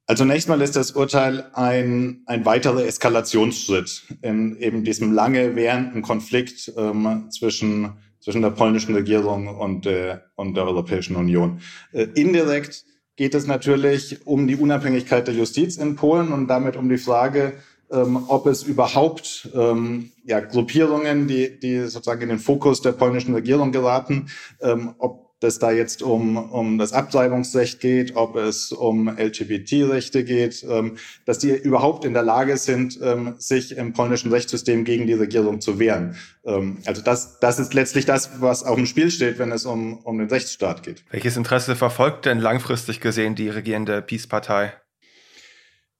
Also 0.06 0.24
zunächst 0.24 0.48
mal 0.50 0.60
ist 0.60 0.76
das 0.76 0.90
Urteil 0.90 1.46
ein, 1.54 2.22
ein 2.26 2.44
weiterer 2.44 2.84
Eskalationsschritt 2.84 4.02
in 4.20 4.56
eben 4.58 4.84
diesem 4.84 5.12
lange 5.12 5.56
währenden 5.56 6.02
Konflikt 6.02 6.72
ähm, 6.76 7.28
zwischen, 7.30 7.92
zwischen 8.20 8.42
der 8.42 8.50
polnischen 8.50 8.94
Regierung 8.94 9.48
und, 9.48 9.86
äh, 9.86 10.18
und 10.34 10.56
der 10.58 10.64
Europäischen 10.64 11.16
Union. 11.16 11.60
Äh, 11.92 12.08
indirekt 12.14 12.84
geht 13.16 13.34
es 13.34 13.46
natürlich 13.46 14.26
um 14.26 14.46
die 14.46 14.56
Unabhängigkeit 14.56 15.26
der 15.26 15.34
Justiz 15.34 15.76
in 15.78 15.96
Polen 15.96 16.32
und 16.32 16.48
damit 16.48 16.76
um 16.76 16.90
die 16.90 16.98
Frage, 16.98 17.54
ähm, 17.90 18.24
ob 18.28 18.46
es 18.46 18.62
überhaupt 18.62 19.48
ähm, 19.54 20.10
ja, 20.24 20.40
Gruppierungen, 20.40 21.28
die, 21.28 21.58
die 21.58 21.80
sozusagen 21.80 22.22
in 22.22 22.28
den 22.28 22.38
Fokus 22.38 22.82
der 22.82 22.92
polnischen 22.92 23.34
Regierung 23.34 23.72
geraten, 23.72 24.26
ähm, 24.60 24.94
ob 24.98 25.23
dass 25.44 25.58
da 25.58 25.70
jetzt 25.70 26.02
um, 26.02 26.36
um 26.36 26.78
das 26.78 26.92
Abtreibungsrecht 26.94 27.78
geht, 27.78 28.16
ob 28.16 28.36
es 28.36 28.72
um 28.72 29.08
LGBT-Rechte 29.08 30.24
geht, 30.24 30.64
ähm, 30.68 30.96
dass 31.26 31.38
die 31.38 31.50
überhaupt 31.50 32.06
in 32.06 32.14
der 32.14 32.22
Lage 32.22 32.56
sind, 32.56 32.98
ähm, 33.02 33.34
sich 33.38 33.76
im 33.76 33.92
polnischen 33.92 34.32
Rechtssystem 34.32 34.84
gegen 34.84 35.06
die 35.06 35.12
Regierung 35.12 35.60
zu 35.60 35.78
wehren. 35.78 36.16
Ähm, 36.44 36.78
also 36.86 37.02
das, 37.02 37.38
das 37.40 37.58
ist 37.58 37.74
letztlich 37.74 38.06
das, 38.06 38.40
was 38.40 38.64
auf 38.64 38.76
dem 38.76 38.86
Spiel 38.86 39.10
steht, 39.10 39.38
wenn 39.38 39.52
es 39.52 39.66
um, 39.66 39.98
um 39.98 40.16
den 40.16 40.28
Rechtsstaat 40.28 40.82
geht. 40.82 41.04
Welches 41.10 41.36
Interesse 41.36 41.76
verfolgt 41.76 42.24
denn 42.24 42.38
langfristig 42.38 43.00
gesehen 43.00 43.34
die 43.34 43.50
regierende 43.50 44.00
Peace-Partei? 44.00 44.72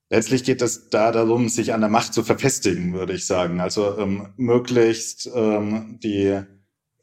Letztlich 0.09 0.45
geht 0.45 0.63
es 0.63 0.89
da 0.89 1.13
darum, 1.13 1.51
sich 1.51 1.75
an 1.75 1.81
der 1.81 1.91
Macht 1.91 2.15
zu 2.15 2.23
verfestigen, 2.23 2.95
würde 2.95 3.13
ich 3.13 3.27
sagen. 3.27 3.61
Also 3.61 3.99
ähm, 3.99 4.33
möglichst 4.37 5.31
ähm, 5.35 5.99
die 6.03 6.41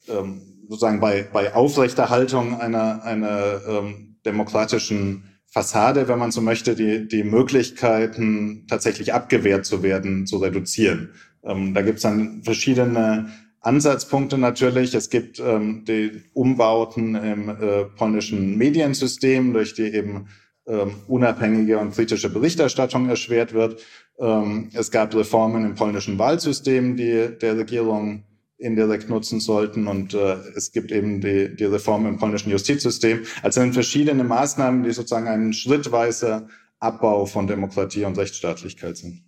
ähm, 0.07 0.50
sozusagen 0.71 1.01
bei, 1.01 1.27
bei 1.33 1.53
Aufrechterhaltung 1.53 2.57
einer, 2.61 3.03
einer 3.03 3.59
ähm, 3.67 4.15
demokratischen 4.25 5.25
Fassade, 5.47 6.07
wenn 6.07 6.17
man 6.17 6.31
so 6.31 6.39
möchte, 6.39 6.75
die, 6.75 7.09
die 7.09 7.25
Möglichkeiten, 7.25 8.67
tatsächlich 8.69 9.13
abgewehrt 9.13 9.65
zu 9.65 9.83
werden, 9.83 10.25
zu 10.25 10.37
reduzieren. 10.37 11.09
Ähm, 11.43 11.73
da 11.73 11.81
gibt 11.81 11.97
es 11.97 12.03
dann 12.03 12.41
verschiedene 12.43 13.29
Ansatzpunkte 13.59 14.37
natürlich. 14.37 14.95
Es 14.95 15.09
gibt 15.09 15.41
ähm, 15.41 15.83
die 15.85 16.23
Umbauten 16.33 17.15
im 17.15 17.49
äh, 17.49 17.83
polnischen 17.97 18.57
Mediensystem, 18.57 19.51
durch 19.51 19.73
die 19.73 19.93
eben 19.93 20.29
ähm, 20.67 20.93
unabhängige 21.09 21.79
und 21.79 21.93
kritische 21.93 22.29
Berichterstattung 22.29 23.09
erschwert 23.09 23.51
wird. 23.51 23.81
Ähm, 24.19 24.69
es 24.71 24.89
gab 24.89 25.13
Reformen 25.13 25.65
im 25.65 25.75
polnischen 25.75 26.17
Wahlsystem, 26.17 26.95
die 26.95 27.27
der 27.41 27.57
Regierung 27.57 28.23
indirekt 28.61 29.09
nutzen 29.09 29.39
sollten. 29.39 29.87
Und 29.87 30.13
äh, 30.13 30.35
es 30.55 30.71
gibt 30.71 30.91
eben 30.91 31.19
die, 31.19 31.55
die 31.55 31.65
Reform 31.65 32.05
im 32.05 32.17
polnischen 32.17 32.51
Justizsystem. 32.51 33.23
Also 33.41 33.61
sind 33.61 33.73
verschiedene 33.73 34.23
Maßnahmen, 34.23 34.83
die 34.83 34.91
sozusagen 34.91 35.27
ein 35.27 35.53
schrittweiser 35.53 36.47
Abbau 36.79 37.25
von 37.25 37.47
Demokratie 37.47 38.05
und 38.05 38.17
Rechtsstaatlichkeit 38.17 38.97
sind. 38.97 39.23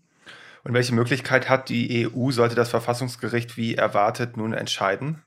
Und 0.64 0.74
welche 0.74 0.96
Möglichkeit 0.96 1.50
hat 1.50 1.70
die 1.70 2.08
EU, 2.08 2.32
sollte 2.32 2.56
das 2.56 2.70
Verfassungsgericht 2.70 3.58
wie 3.58 3.76
erwartet 3.76 4.38
nun 4.38 4.54
entscheiden? 4.54 5.22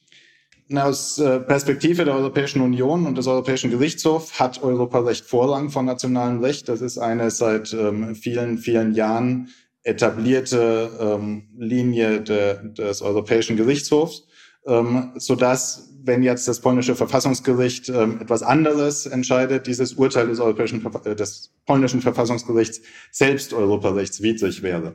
Aus 0.75 1.19
äh, 1.19 1.39
Perspektive 1.39 2.05
der 2.05 2.15
Europäischen 2.15 2.61
Union 2.61 3.07
und 3.07 3.17
des 3.17 3.29
Europäischen 3.29 3.71
Gerichtshofs 3.71 4.41
hat 4.41 4.63
Europarecht 4.63 5.25
Vorrang 5.25 5.71
von 5.71 5.85
nationalem 5.85 6.43
Recht. 6.43 6.69
Das 6.69 6.81
ist 6.81 6.99
eine 6.99 7.31
seit 7.31 7.73
ähm, 7.73 8.17
vielen, 8.17 8.59
vielen 8.59 8.93
Jahren 8.95 9.49
etablierte 9.87 10.91
ähm, 10.99 11.45
Linie 11.57 12.21
de, 12.21 12.73
des 12.73 13.03
Europäischen 13.03 13.57
Gerichtshofs, 13.57 14.27
ähm, 14.67 15.13
so 15.17 15.37
dass 15.37 15.93
wenn 16.03 16.23
jetzt 16.23 16.47
das 16.47 16.61
polnische 16.61 16.95
Verfassungsgericht 16.95 17.89
ähm, 17.89 18.21
etwas 18.21 18.43
anderes 18.43 19.07
entscheidet, 19.07 19.67
dieses 19.67 19.95
Urteil 19.95 20.29
des, 20.29 20.41
Europäischen, 20.41 20.85
äh, 21.05 21.17
des 21.17 21.53
polnischen 21.67 22.01
Verfassungsgerichts 22.01 22.81
selbst 23.11 23.53
europarechtswidrig 23.53 24.63
wäre. 24.63 24.95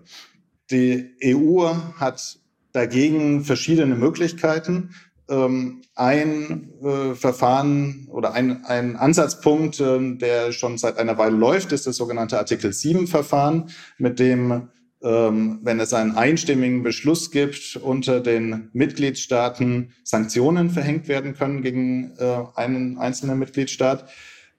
Die 0.71 1.15
EU 1.24 1.67
hat 1.95 2.39
dagegen 2.71 3.43
verschiedene 3.43 3.95
Möglichkeiten. 3.95 4.91
Ähm, 5.29 5.81
ein 5.95 6.71
äh, 6.81 7.15
Verfahren 7.15 8.07
oder 8.10 8.33
ein, 8.33 8.63
ein 8.65 8.95
Ansatzpunkt, 8.95 9.79
äh, 9.79 10.15
der 10.15 10.51
schon 10.51 10.77
seit 10.77 10.98
einer 10.98 11.17
Weile 11.17 11.36
läuft, 11.36 11.71
ist 11.74 11.88
das 11.88 11.98
sogenannte 11.98 12.38
Artikel 12.38 12.71
7 12.71 13.07
Verfahren, 13.07 13.69
mit 13.98 14.19
dem 14.19 14.69
wenn 15.03 15.79
es 15.79 15.93
einen 15.93 16.15
einstimmigen 16.15 16.84
Beschluss 16.84 17.31
gibt, 17.31 17.75
unter 17.75 18.20
den 18.20 18.70
Mitgliedstaaten 18.74 19.93
Sanktionen 20.03 20.70
verhängt 20.70 21.08
werden 21.08 21.34
können 21.34 21.63
gegen 21.63 22.13
äh, 22.17 22.43
einen 22.55 22.98
einzelnen 23.00 23.39
Mitgliedstaat. 23.39 24.08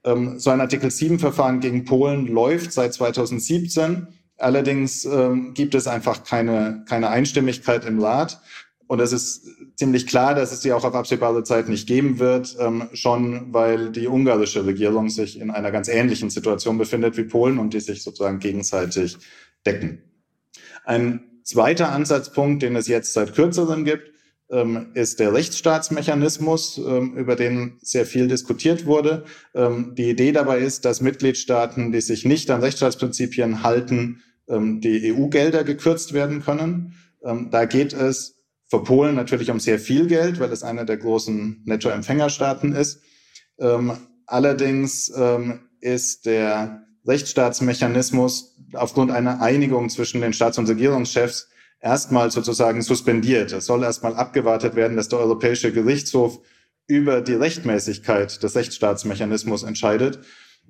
Ähm, 0.05 0.39
so 0.39 0.51
ein 0.51 0.61
Artikel 0.61 0.91
7-Verfahren 0.91 1.61
gegen 1.61 1.85
Polen 1.85 2.27
läuft 2.27 2.73
seit 2.73 2.93
2017. 2.95 4.09
Allerdings 4.37 5.05
ähm, 5.05 5.55
gibt 5.55 5.75
es 5.75 5.87
einfach 5.87 6.25
keine, 6.25 6.85
keine 6.89 7.09
Einstimmigkeit 7.11 7.85
im 7.85 8.01
Rat. 8.01 8.41
Und 8.89 9.01
es 9.01 9.13
ist 9.13 9.49
ziemlich 9.77 10.07
klar, 10.07 10.35
dass 10.35 10.53
es 10.53 10.61
die 10.61 10.73
auch 10.73 10.85
auf 10.85 10.95
absehbare 10.95 11.45
Zeit 11.45 11.69
nicht 11.69 11.87
geben 11.87 12.19
wird, 12.19 12.57
ähm, 12.59 12.89
schon 12.93 13.53
weil 13.55 13.91
die 13.91 14.09
ungarische 14.09 14.67
Regierung 14.67 15.09
sich 15.09 15.41
in 15.41 15.51
einer 15.51 15.71
ganz 15.71 15.89
ähnlichen 15.89 16.31
Situation 16.31 16.77
befindet 16.79 17.17
wie 17.17 17.25
Polen 17.25 17.59
und 17.59 17.73
die 17.73 17.81
sich 17.81 18.03
sozusagen 18.03 18.39
gegenseitig 18.39 19.17
decken. 19.65 20.03
Ein 20.85 21.41
zweiter 21.45 21.91
Ansatzpunkt, 21.91 22.62
den 22.62 22.77
es 22.77 22.89
jetzt 22.89 23.12
seit 23.12 23.35
kürzerem 23.35 23.85
gibt, 23.85 24.12
ähm, 24.53 24.91
ist 24.93 25.19
der 25.19 25.33
Rechtsstaatsmechanismus, 25.33 26.77
ähm, 26.77 27.17
über 27.17 27.37
den 27.37 27.79
sehr 27.81 28.05
viel 28.05 28.29
diskutiert 28.29 28.85
wurde. 28.85 29.25
Ähm, 29.55 29.95
die 29.97 30.11
Idee 30.11 30.31
dabei 30.33 30.59
ist, 30.59 30.85
dass 30.85 31.01
Mitgliedstaaten, 31.01 31.91
die 31.91 32.03
sich 32.03 32.27
nicht 32.27 32.51
an 32.51 32.61
Rechtsstaatsprinzipien 32.61 33.62
halten, 33.62 34.23
die 34.49 35.15
EU-Gelder 35.15 35.62
gekürzt 35.62 36.12
werden 36.12 36.43
können. 36.43 36.95
Da 37.23 37.65
geht 37.65 37.93
es 37.95 38.43
für 38.69 38.83
Polen 38.83 39.15
natürlich 39.15 39.51
um 39.53 39.61
sehr 39.61 39.79
viel 39.79 40.09
Geld, 40.09 40.41
weil 40.41 40.51
es 40.51 40.65
einer 40.65 40.85
der 40.85 40.97
großen 40.97 41.62
Nettoempfängerstaaten 41.65 42.75
ist. 42.75 43.01
Allerdings 44.27 45.11
ist 45.81 46.27
der 46.27 46.85
Rechtsstaatsmechanismus 47.06 48.56
aufgrund 48.75 49.11
einer 49.11 49.40
Einigung 49.42 49.88
zwischen 49.90 50.21
den 50.21 50.32
Staats- 50.32 50.59
und 50.59 50.68
Regierungschefs 50.68 51.49
erstmal 51.80 52.30
sozusagen 52.30 52.82
suspendiert. 52.82 53.52
Es 53.52 53.66
soll 53.66 53.82
erstmal 53.82 54.14
abgewartet 54.14 54.76
werden, 54.76 54.97
dass 54.97 55.09
der 55.09 55.18
Europäische 55.18 55.73
Gerichtshof 55.73 56.40
über 56.87 57.21
die 57.21 57.35
Rechtmäßigkeit 57.35 58.42
des 58.42 58.54
Rechtsstaatsmechanismus 58.54 59.62
entscheidet. 59.62 60.21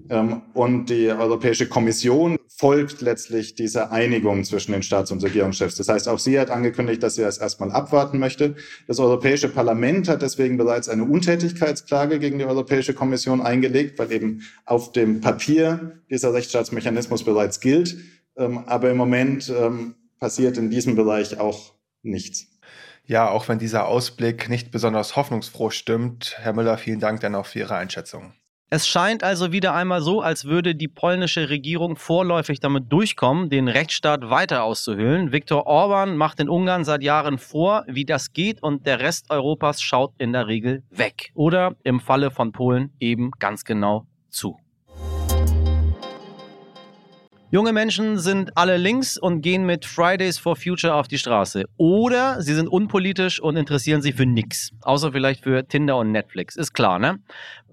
Ähm, 0.08 0.42
und 0.54 0.86
die 0.90 1.08
Europäische 1.08 1.68
Kommission 1.68 2.38
folgt 2.48 3.00
letztlich 3.00 3.54
dieser 3.54 3.92
Einigung 3.92 4.44
zwischen 4.44 4.72
den 4.72 4.82
Staats- 4.82 5.10
und 5.10 5.22
Regierungschefs. 5.22 5.76
Das 5.76 5.88
heißt, 5.88 6.08
auch 6.08 6.18
sie 6.18 6.38
hat 6.38 6.50
angekündigt, 6.50 7.02
dass 7.02 7.14
sie 7.14 7.22
das 7.22 7.38
erstmal 7.38 7.72
abwarten 7.72 8.18
möchte. 8.18 8.56
Das 8.86 8.98
Europäische 8.98 9.48
Parlament 9.48 10.08
hat 10.08 10.22
deswegen 10.22 10.56
bereits 10.56 10.88
eine 10.88 11.04
Untätigkeitsklage 11.04 12.18
gegen 12.18 12.38
die 12.38 12.44
Europäische 12.44 12.94
Kommission 12.94 13.40
eingelegt, 13.40 13.98
weil 13.98 14.12
eben 14.12 14.42
auf 14.64 14.92
dem 14.92 15.20
Papier 15.20 16.02
dieser 16.10 16.34
Rechtsstaatsmechanismus 16.34 17.24
bereits 17.24 17.60
gilt. 17.60 17.96
Ähm, 18.36 18.58
aber 18.66 18.90
im 18.90 18.96
Moment 18.96 19.52
ähm, 19.56 19.94
passiert 20.18 20.56
in 20.56 20.70
diesem 20.70 20.94
Bereich 20.94 21.38
auch 21.38 21.72
nichts. 22.02 22.46
Ja, 23.04 23.28
auch 23.28 23.48
wenn 23.48 23.58
dieser 23.58 23.86
Ausblick 23.86 24.48
nicht 24.48 24.70
besonders 24.70 25.16
hoffnungsfroh 25.16 25.70
stimmt, 25.70 26.36
Herr 26.38 26.52
Müller, 26.52 26.78
vielen 26.78 27.00
Dank 27.00 27.20
dennoch 27.20 27.46
für 27.46 27.60
Ihre 27.60 27.74
Einschätzung. 27.74 28.32
Es 28.74 28.88
scheint 28.88 29.22
also 29.22 29.52
wieder 29.52 29.74
einmal 29.74 30.00
so, 30.00 30.22
als 30.22 30.46
würde 30.46 30.74
die 30.74 30.88
polnische 30.88 31.50
Regierung 31.50 31.96
vorläufig 31.96 32.58
damit 32.58 32.90
durchkommen, 32.90 33.50
den 33.50 33.68
Rechtsstaat 33.68 34.30
weiter 34.30 34.64
auszuhöhlen. 34.64 35.30
Viktor 35.30 35.66
Orban 35.66 36.16
macht 36.16 36.40
in 36.40 36.48
Ungarn 36.48 36.82
seit 36.86 37.02
Jahren 37.02 37.36
vor, 37.36 37.84
wie 37.86 38.06
das 38.06 38.32
geht 38.32 38.62
und 38.62 38.86
der 38.86 39.00
Rest 39.00 39.28
Europas 39.28 39.82
schaut 39.82 40.14
in 40.16 40.32
der 40.32 40.46
Regel 40.46 40.84
weg. 40.88 41.32
Oder 41.34 41.76
im 41.82 42.00
Falle 42.00 42.30
von 42.30 42.52
Polen 42.52 42.94
eben 42.98 43.32
ganz 43.38 43.64
genau 43.64 44.06
zu. 44.30 44.56
Junge 47.54 47.74
Menschen 47.74 48.18
sind 48.18 48.56
alle 48.56 48.78
links 48.78 49.18
und 49.18 49.42
gehen 49.42 49.66
mit 49.66 49.84
Fridays 49.84 50.38
for 50.38 50.56
Future 50.56 50.94
auf 50.94 51.06
die 51.06 51.18
Straße. 51.18 51.66
Oder 51.76 52.40
sie 52.40 52.54
sind 52.54 52.66
unpolitisch 52.66 53.42
und 53.42 53.58
interessieren 53.58 54.00
sich 54.00 54.14
für 54.14 54.24
nichts. 54.24 54.70
Außer 54.80 55.12
vielleicht 55.12 55.42
für 55.44 55.68
Tinder 55.68 55.98
und 55.98 56.12
Netflix. 56.12 56.56
Ist 56.56 56.72
klar, 56.72 56.98
ne? 56.98 57.18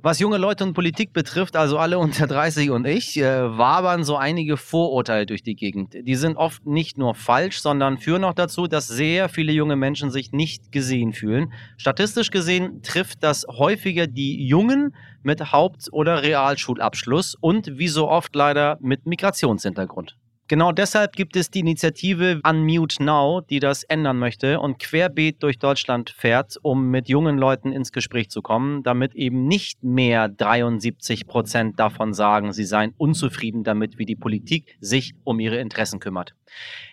Was 0.01 0.19
junge 0.19 0.37
Leute 0.37 0.65
und 0.65 0.73
Politik 0.73 1.13
betrifft, 1.13 1.55
also 1.55 1.77
alle 1.77 1.97
unter 1.99 2.27
30 2.27 2.71
und 2.71 2.85
ich, 2.85 3.17
äh, 3.21 3.57
wabern 3.57 4.03
so 4.03 4.17
einige 4.17 4.57
Vorurteile 4.57 5.25
durch 5.25 5.43
die 5.43 5.55
Gegend. 5.55 5.93
Die 5.93 6.15
sind 6.15 6.35
oft 6.35 6.65
nicht 6.65 6.97
nur 6.97 7.15
falsch, 7.15 7.61
sondern 7.61 7.97
führen 7.97 8.25
auch 8.25 8.33
dazu, 8.33 8.67
dass 8.67 8.89
sehr 8.89 9.29
viele 9.29 9.53
junge 9.53 9.77
Menschen 9.77 10.11
sich 10.11 10.33
nicht 10.33 10.73
gesehen 10.73 11.13
fühlen. 11.13 11.53
Statistisch 11.77 12.31
gesehen 12.31 12.81
trifft 12.81 13.23
das 13.23 13.45
häufiger 13.47 14.07
die 14.07 14.45
Jungen 14.45 14.93
mit 15.23 15.51
Haupt- 15.51 15.91
oder 15.91 16.23
Realschulabschluss 16.23 17.35
und 17.39 17.77
wie 17.77 17.87
so 17.87 18.09
oft 18.09 18.35
leider 18.35 18.77
mit 18.81 19.05
Migrationshintergrund. 19.05 20.15
Genau 20.49 20.71
deshalb 20.71 21.15
gibt 21.15 21.35
es 21.35 21.51
die 21.51 21.59
Initiative 21.59 22.41
Unmute 22.43 23.03
Now, 23.03 23.41
die 23.41 23.59
das 23.59 23.83
ändern 23.83 24.17
möchte 24.17 24.59
und 24.59 24.79
querbeet 24.79 25.43
durch 25.43 25.59
Deutschland 25.59 26.09
fährt, 26.09 26.57
um 26.63 26.89
mit 26.89 27.07
jungen 27.07 27.37
Leuten 27.37 27.71
ins 27.71 27.91
Gespräch 27.91 28.31
zu 28.31 28.41
kommen, 28.41 28.81
damit 28.81 29.13
eben 29.13 29.45
nicht 29.45 29.83
mehr 29.83 30.27
73 30.27 31.27
Prozent 31.27 31.79
davon 31.79 32.15
sagen, 32.15 32.51
sie 32.51 32.65
seien 32.65 32.95
unzufrieden 32.97 33.63
damit, 33.63 33.99
wie 33.99 34.07
die 34.07 34.15
Politik 34.15 34.75
sich 34.81 35.13
um 35.23 35.39
ihre 35.39 35.57
Interessen 35.57 35.99
kümmert. 35.99 36.33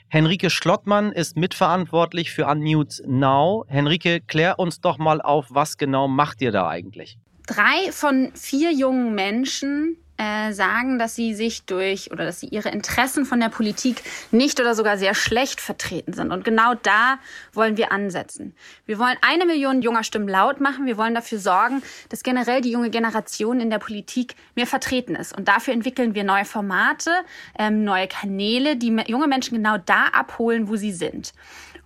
Henrike 0.09 0.51
Schlottmann 0.51 1.11
ist 1.11 1.39
mitverantwortlich 1.39 2.33
für 2.33 2.47
Unmute 2.47 3.03
Now. 3.07 3.65
Henrike, 3.69 4.21
klär 4.21 4.59
uns 4.59 4.83
doch 4.83 4.99
mal 4.99 5.23
auf, 5.23 5.47
was 5.49 5.79
genau 5.79 6.09
macht 6.09 6.43
ihr 6.43 6.53
da 6.53 6.69
eigentlich? 6.69 7.19
Drei 7.47 7.93
von 7.93 8.33
vier 8.35 8.73
jungen 8.73 9.15
Menschen 9.15 9.97
äh, 10.19 10.53
sagen, 10.53 10.99
dass 10.99 11.15
sie 11.15 11.35
sich 11.35 11.65
durch 11.65 12.11
oder 12.11 12.25
dass 12.25 12.41
sie 12.41 12.47
ihre 12.47 12.71
Interessen 12.71 13.27
von 13.27 13.39
der 13.39 13.51
Politik 13.51 14.03
nicht 14.31 14.59
oder 14.61 14.75
sogar 14.75 14.97
sehr 14.97 15.15
schlecht 15.15 15.61
vertreten 15.61 16.13
sind. 16.13 16.33
Und 16.33 16.45
genau 16.45 16.75
da 16.75 17.19
wollen 17.53 17.77
wir 17.77 17.93
ansetzen. 17.93 18.55
Wir 18.87 18.99
wollen 18.99 19.17
eine 19.21 19.45
Million 19.47 19.83
junger 19.83 20.05
Stimmen 20.05 20.29
laut 20.29 20.61
machen. 20.61 20.87
Wir 20.87 20.97
wollen 20.97 21.15
dafür 21.15 21.39
sorgen, 21.39 21.83
dass 22.09 22.23
generell 22.23 22.63
die 22.63 22.73
junge 22.73 22.91
Generation 22.91 23.61
in 23.61 23.71
der 23.71 23.79
Politik 23.79 24.37
mehr 24.55 24.67
vertreten 24.67 25.15
ist. 25.15 25.37
Und 25.37 25.49
dafür 25.49 25.75
entwickeln 25.75 26.15
wir 26.15 26.25
neue 26.25 26.47
Formate, 26.47 27.11
ähm, 27.59 27.85
neue 27.85 28.09
Kanäle, 28.09 28.77
die 28.77 28.97
junge 29.07 29.27
Menschen 29.27 29.57
genau 29.57 29.77
da 29.77 30.07
abholen, 30.13 30.69
wo 30.69 30.77
sie 30.77 30.93
sind. 30.93 31.35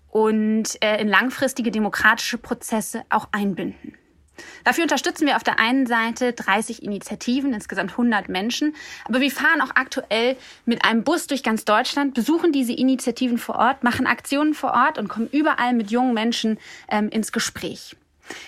Und 0.08 0.82
äh, 0.82 1.00
in 1.00 1.08
langfristige 1.08 1.70
demokratische 1.70 2.38
Prozesse 2.38 3.02
auch 3.10 3.28
einbinden. 3.32 3.94
Dafür 4.64 4.84
unterstützen 4.84 5.26
wir 5.26 5.36
auf 5.36 5.44
der 5.44 5.58
einen 5.58 5.86
Seite 5.86 6.32
30 6.32 6.82
Initiativen, 6.82 7.52
insgesamt 7.52 7.92
100 7.92 8.28
Menschen. 8.28 8.74
Aber 9.04 9.20
wir 9.20 9.30
fahren 9.30 9.60
auch 9.60 9.74
aktuell 9.74 10.36
mit 10.64 10.84
einem 10.84 11.04
Bus 11.04 11.26
durch 11.26 11.42
ganz 11.42 11.64
Deutschland, 11.64 12.14
besuchen 12.14 12.52
diese 12.52 12.72
Initiativen 12.72 13.38
vor 13.38 13.56
Ort, 13.56 13.84
machen 13.84 14.06
Aktionen 14.06 14.54
vor 14.54 14.72
Ort 14.72 14.98
und 14.98 15.08
kommen 15.08 15.28
überall 15.30 15.72
mit 15.72 15.90
jungen 15.90 16.14
Menschen 16.14 16.58
ähm, 16.88 17.08
ins 17.08 17.32
Gespräch. 17.32 17.96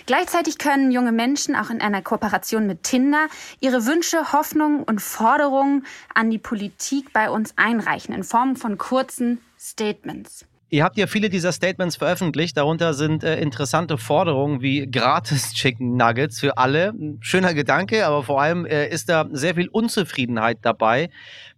Gleichzeitig 0.07 0.59
können 0.59 0.93
junge 0.93 1.13
Menschen 1.13 1.57
auch 1.57 1.71
in 1.71 1.81
einer 1.81 2.03
Kooperation 2.03 2.67
mit 2.67 2.83
Tinder 2.83 3.29
ihre 3.61 3.87
Wünsche, 3.87 4.33
Hoffnungen 4.33 4.83
und 4.85 5.01
Forderungen 5.01 5.87
an 6.15 6.31
die 6.31 6.39
Politik 6.39 7.13
bei 7.13 7.31
uns 7.31 7.55
einreichen 7.57 8.15
in 8.15 8.25
Form 8.25 8.57
von 8.57 8.79
kurzen 8.79 9.41
Statements. 9.59 10.45
Ihr 10.73 10.85
habt 10.85 10.97
ja 10.97 11.07
viele 11.07 11.29
dieser 11.29 11.53
Statements 11.53 11.97
veröffentlicht. 11.97 12.57
Darunter 12.57 12.95
sind 12.95 13.25
äh, 13.25 13.39
interessante 13.39 13.99
Forderungen 13.99 14.63
wie 14.63 14.91
gratis 14.91 15.53
Chicken 15.55 15.99
Nuggets 15.99 16.41
für 16.41 16.57
alle. 16.57 16.95
Schöner 17.21 17.53
Gedanke, 17.53 18.07
aber 18.07 18.23
vor 18.23 18.41
allem 18.41 18.65
äh, 18.65 18.89
ist 18.89 19.11
da 19.11 19.29
sehr 19.33 19.55
viel 19.57 19.69
Unzufriedenheit 19.69 20.61
dabei 20.63 21.11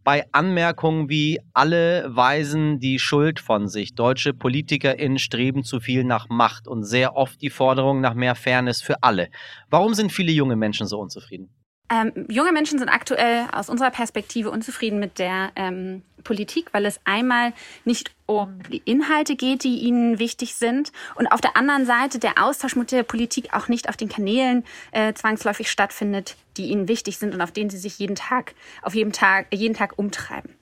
bei 0.03 0.25
Anmerkungen 0.33 1.09
wie 1.09 1.39
alle 1.53 2.07
weisen 2.09 2.81
die 2.81 2.99
Schuld 2.99 3.39
von 3.39 3.69
sich. 3.69 3.95
Deutsche 3.95 4.35
PolitikerInnen 4.35 5.21
streben 5.21 5.63
zu 5.63 5.79
viel 5.79 6.03
nach 6.03 6.29
Macht 6.29 6.67
und 6.67 6.83
sehr 6.83 7.15
oft 7.15 7.41
die 7.41 7.51
Forderung 7.51 8.01
nach 8.01 8.15
mehr 8.15 8.35
Fairness 8.35 8.83
für 8.83 9.01
alle. 9.05 9.29
Warum 9.71 9.95
sind 9.95 10.11
viele 10.11 10.33
junge 10.33 10.57
Menschen 10.57 10.89
so 10.89 10.99
unzufrieden? 10.99 11.51
Ähm, 11.91 12.27
junge 12.29 12.53
Menschen 12.53 12.79
sind 12.79 12.89
aktuell 12.89 13.47
aus 13.53 13.69
unserer 13.69 13.91
Perspektive 13.91 14.51
unzufrieden 14.51 14.99
mit 14.99 15.19
der 15.19 15.53
ähm, 15.55 16.03
Politik, 16.25 16.73
weil 16.73 16.87
es 16.87 16.99
einmal 17.05 17.53
nicht 17.85 18.11
um 18.25 18.59
die 18.73 18.83
Inhalte 18.87 19.37
geht, 19.37 19.65
die 19.65 19.81
ihnen 19.81 20.19
wichtig 20.19 20.55
sind 20.55 20.93
und 21.15 21.27
auf 21.27 21.43
der 21.43 21.59
anderen 21.59 21.85
Seite 21.85 22.19
der 22.19 22.43
Austausch 22.43 22.75
mit 22.75 22.91
der 22.91 23.03
Politik 23.03 23.53
auch 23.53 23.69
nicht 23.69 23.91
auf 23.91 23.99
den 23.99 24.09
Kanälen 24.09 24.65
äh, 24.93 25.13
zwangsläufig 25.13 25.71
stattfindet, 25.71 26.37
die 26.57 26.69
ihnen 26.69 26.89
wichtig 26.89 27.19
sind 27.19 27.35
und 27.35 27.43
auf 27.43 27.53
denen 27.53 27.69
sie 27.69 27.79
sich 27.79 27.99
jeden 27.99 28.17
Tag, 28.17 28.55
auf 28.81 28.95
jedem 28.95 29.13
Tag, 29.13 29.49
jeden 29.53 29.75
Tag 29.75 29.99
umtreiben. 29.99 30.55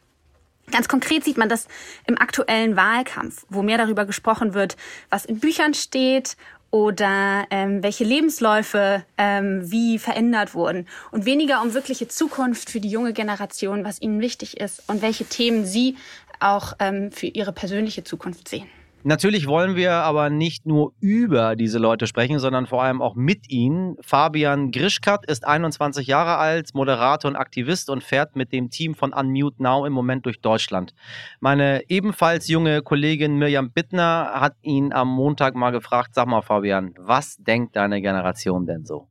Ganz 0.71 0.88
konkret 0.88 1.25
sieht 1.25 1.38
man 1.38 1.49
das 1.49 1.69
im 2.07 2.19
aktuellen 2.19 2.76
Wahlkampf, 2.76 3.45
wo 3.49 3.62
mehr 3.62 3.79
darüber 3.79 4.07
gesprochen 4.07 4.55
wird, 4.55 4.76
was 5.11 5.25
in 5.25 5.38
Büchern 5.38 5.75
steht 5.75 6.37
oder 6.73 7.47
ähm, 7.50 7.83
welche 7.83 8.02
Lebensläufe 8.02 9.05
ähm, 9.19 9.71
wie 9.71 9.99
verändert 9.99 10.55
wurden 10.55 10.88
und 11.12 11.26
weniger 11.26 11.62
um 11.62 11.75
wirkliche 11.75 12.09
Zukunft 12.09 12.71
für 12.71 12.81
die 12.81 12.88
junge 12.88 13.12
Generation, 13.12 13.85
was 13.85 14.00
ihnen 14.00 14.21
wichtig 14.21 14.59
ist 14.59 14.83
und 14.88 15.02
welche 15.02 15.26
Themen 15.26 15.64
sie 15.67 15.97
auch 16.41 16.73
ähm, 16.81 17.12
für 17.12 17.26
ihre 17.26 17.52
persönliche 17.52 18.02
Zukunft 18.02 18.49
sehen. 18.49 18.67
Natürlich 19.05 19.49
wollen 19.49 19.75
wir 19.75 19.95
aber 19.95 20.31
nicht 20.31 20.65
nur 20.65 20.93
über 21.01 21.57
diese 21.57 21.79
Leute 21.79 22.07
sprechen, 22.07 22.39
sondern 22.39 22.67
vor 22.67 22.85
allem 22.85 23.03
auch 23.03 23.17
mit 23.17 23.51
ihnen. 23.51 23.97
Fabian 24.01 24.71
Grischkat 24.71 25.27
ist 25.27 25.45
21 25.45 26.07
Jahre 26.07 26.37
alt, 26.37 26.73
Moderator 26.73 27.29
und 27.29 27.37
Aktivist 27.37 27.91
und 27.91 28.05
fährt 28.05 28.37
mit 28.37 28.53
dem 28.53 28.71
Team 28.71 28.95
von 28.95 29.13
Unmute 29.13 29.61
Now 29.61 29.87
im 29.87 29.93
Moment 29.93 30.25
durch 30.25 30.41
Deutschland. 30.41 30.95
Meine 31.41 31.83
ebenfalls 31.89 32.47
junge 32.47 32.83
Kollegin 32.83 33.39
Mirjam 33.39 33.73
Bittner 33.73 34.35
hat 34.35 34.55
ihn 34.63 34.93
am 34.93 35.09
Montag 35.09 35.57
mal 35.57 35.71
gefragt, 35.71 36.15
sag 36.15 36.29
mal 36.29 36.43
Fabian, 36.43 36.95
was 36.97 37.37
denkt 37.39 37.75
deine 37.75 38.01
Generation 38.03 38.67
denn 38.67 38.85
so? 38.85 39.09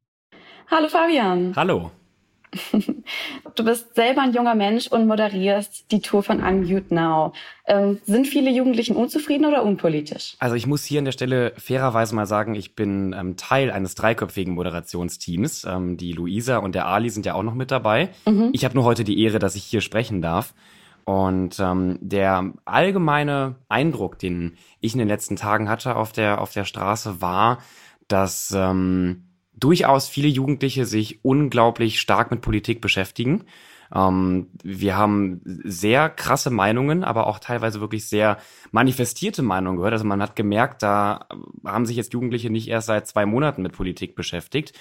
Hallo 0.69 0.87
Fabian. 0.87 1.53
Hallo. 1.57 1.91
Du 3.55 3.63
bist 3.63 3.95
selber 3.95 4.21
ein 4.21 4.33
junger 4.33 4.55
Mensch 4.55 4.87
und 4.87 5.07
moderierst 5.07 5.91
die 5.91 6.01
Tour 6.01 6.21
von 6.21 6.41
Unmute 6.43 6.93
Now. 6.93 7.33
Ähm, 7.65 7.99
sind 8.05 8.27
viele 8.27 8.51
Jugendlichen 8.51 8.95
unzufrieden 8.95 9.45
oder 9.45 9.63
unpolitisch? 9.63 10.35
Also 10.39 10.55
ich 10.55 10.67
muss 10.67 10.83
hier 10.83 10.99
an 10.99 11.05
der 11.05 11.11
Stelle 11.13 11.53
fairerweise 11.57 12.13
mal 12.13 12.25
sagen, 12.25 12.55
ich 12.55 12.75
bin 12.75 13.15
ähm, 13.17 13.37
Teil 13.37 13.71
eines 13.71 13.95
dreiköpfigen 13.95 14.53
Moderationsteams. 14.53 15.65
Ähm, 15.65 15.97
die 15.97 16.11
Luisa 16.11 16.57
und 16.57 16.75
der 16.75 16.87
Ali 16.87 17.09
sind 17.09 17.25
ja 17.25 17.35
auch 17.35 17.43
noch 17.43 17.55
mit 17.55 17.71
dabei. 17.71 18.09
Mhm. 18.25 18.49
Ich 18.51 18.65
habe 18.65 18.75
nur 18.75 18.83
heute 18.83 19.03
die 19.03 19.21
Ehre, 19.21 19.39
dass 19.39 19.55
ich 19.55 19.63
hier 19.63 19.81
sprechen 19.81 20.21
darf. 20.21 20.53
Und 21.05 21.59
ähm, 21.59 21.97
der 22.01 22.53
allgemeine 22.65 23.55
Eindruck, 23.69 24.19
den 24.19 24.57
ich 24.81 24.93
in 24.93 24.99
den 24.99 25.07
letzten 25.07 25.35
Tagen 25.35 25.69
hatte 25.69 25.95
auf 25.95 26.11
der 26.11 26.41
auf 26.41 26.51
der 26.51 26.65
Straße, 26.65 27.21
war, 27.21 27.59
dass 28.07 28.53
ähm, 28.55 29.23
durchaus 29.61 30.09
viele 30.09 30.27
Jugendliche 30.27 30.85
sich 30.85 31.23
unglaublich 31.23 32.01
stark 32.01 32.31
mit 32.31 32.41
Politik 32.41 32.81
beschäftigen. 32.81 33.45
Ähm, 33.93 34.47
wir 34.63 34.97
haben 34.97 35.41
sehr 35.45 36.09
krasse 36.09 36.49
Meinungen, 36.49 37.03
aber 37.03 37.27
auch 37.27 37.39
teilweise 37.39 37.79
wirklich 37.79 38.07
sehr 38.07 38.37
manifestierte 38.71 39.41
Meinungen 39.41 39.77
gehört. 39.77 39.93
Also 39.93 40.05
man 40.05 40.21
hat 40.21 40.35
gemerkt, 40.35 40.83
da 40.83 41.27
haben 41.63 41.85
sich 41.85 41.95
jetzt 41.95 42.13
Jugendliche 42.13 42.49
nicht 42.49 42.67
erst 42.67 42.87
seit 42.87 43.07
zwei 43.07 43.25
Monaten 43.25 43.61
mit 43.61 43.73
Politik 43.73 44.15
beschäftigt. 44.15 44.73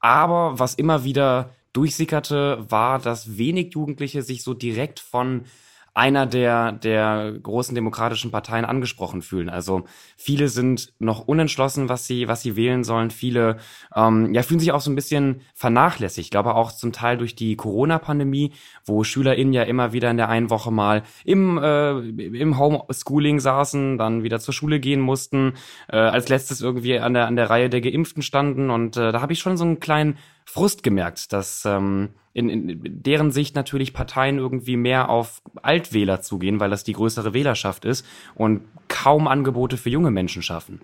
Aber 0.00 0.58
was 0.58 0.74
immer 0.74 1.04
wieder 1.04 1.50
durchsickerte, 1.72 2.64
war, 2.68 2.98
dass 2.98 3.36
wenig 3.38 3.74
Jugendliche 3.74 4.22
sich 4.22 4.42
so 4.42 4.54
direkt 4.54 4.98
von 4.98 5.44
einer 5.96 6.26
der, 6.26 6.72
der 6.72 7.32
großen 7.42 7.74
demokratischen 7.74 8.30
Parteien 8.30 8.66
angesprochen 8.66 9.22
fühlen. 9.22 9.48
Also 9.48 9.84
viele 10.18 10.48
sind 10.48 10.92
noch 10.98 11.26
unentschlossen, 11.26 11.88
was 11.88 12.06
sie, 12.06 12.28
was 12.28 12.42
sie 12.42 12.54
wählen 12.54 12.84
sollen. 12.84 13.10
Viele 13.10 13.56
ähm, 13.94 14.34
ja, 14.34 14.42
fühlen 14.42 14.60
sich 14.60 14.72
auch 14.72 14.82
so 14.82 14.90
ein 14.90 14.94
bisschen 14.94 15.40
vernachlässigt. 15.54 16.26
Ich 16.26 16.30
glaube 16.30 16.54
auch 16.54 16.70
zum 16.72 16.92
Teil 16.92 17.16
durch 17.16 17.34
die 17.34 17.56
Corona-Pandemie, 17.56 18.52
wo 18.84 19.04
SchülerInnen 19.04 19.54
ja 19.54 19.62
immer 19.62 19.94
wieder 19.94 20.10
in 20.10 20.18
der 20.18 20.28
einen 20.28 20.50
Woche 20.50 20.70
mal 20.70 21.02
im, 21.24 21.56
äh, 21.56 21.92
im 21.98 22.58
Homeschooling 22.58 23.40
saßen, 23.40 23.96
dann 23.96 24.22
wieder 24.22 24.38
zur 24.38 24.52
Schule 24.52 24.80
gehen 24.80 25.00
mussten, 25.00 25.54
äh, 25.88 25.96
als 25.96 26.28
letztes 26.28 26.60
irgendwie 26.60 26.98
an 26.98 27.14
der, 27.14 27.26
an 27.26 27.36
der 27.36 27.48
Reihe 27.48 27.70
der 27.70 27.80
Geimpften 27.80 28.22
standen. 28.22 28.68
Und 28.68 28.98
äh, 28.98 29.12
da 29.12 29.22
habe 29.22 29.32
ich 29.32 29.38
schon 29.38 29.56
so 29.56 29.64
einen 29.64 29.80
kleinen 29.80 30.18
Frust 30.44 30.82
gemerkt, 30.82 31.32
dass 31.32 31.64
ähm, 31.64 32.10
in, 32.36 32.50
in 32.50 33.02
deren 33.02 33.30
Sicht 33.32 33.56
natürlich 33.56 33.94
Parteien 33.94 34.36
irgendwie 34.36 34.76
mehr 34.76 35.08
auf 35.08 35.40
Altwähler 35.62 36.20
zugehen, 36.20 36.60
weil 36.60 36.68
das 36.68 36.84
die 36.84 36.92
größere 36.92 37.32
Wählerschaft 37.32 37.86
ist 37.86 38.04
und 38.34 38.60
kaum 38.88 39.26
Angebote 39.26 39.78
für 39.78 39.88
junge 39.88 40.10
Menschen 40.10 40.42
schaffen. 40.42 40.82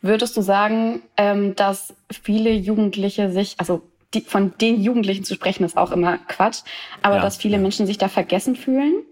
Würdest 0.00 0.36
du 0.36 0.42
sagen, 0.42 1.02
ähm, 1.16 1.56
dass 1.56 1.94
viele 2.10 2.52
Jugendliche 2.52 3.32
sich, 3.32 3.56
also 3.58 3.82
die, 4.14 4.20
von 4.20 4.52
den 4.60 4.80
Jugendlichen 4.80 5.24
zu 5.24 5.34
sprechen, 5.34 5.64
ist 5.64 5.76
auch 5.76 5.90
immer 5.90 6.18
Quatsch, 6.18 6.62
aber 7.02 7.16
ja, 7.16 7.22
dass 7.22 7.36
viele 7.36 7.56
ja. 7.56 7.62
Menschen 7.62 7.86
sich 7.86 7.98
da 7.98 8.06
vergessen 8.06 8.54
fühlen? 8.54 9.02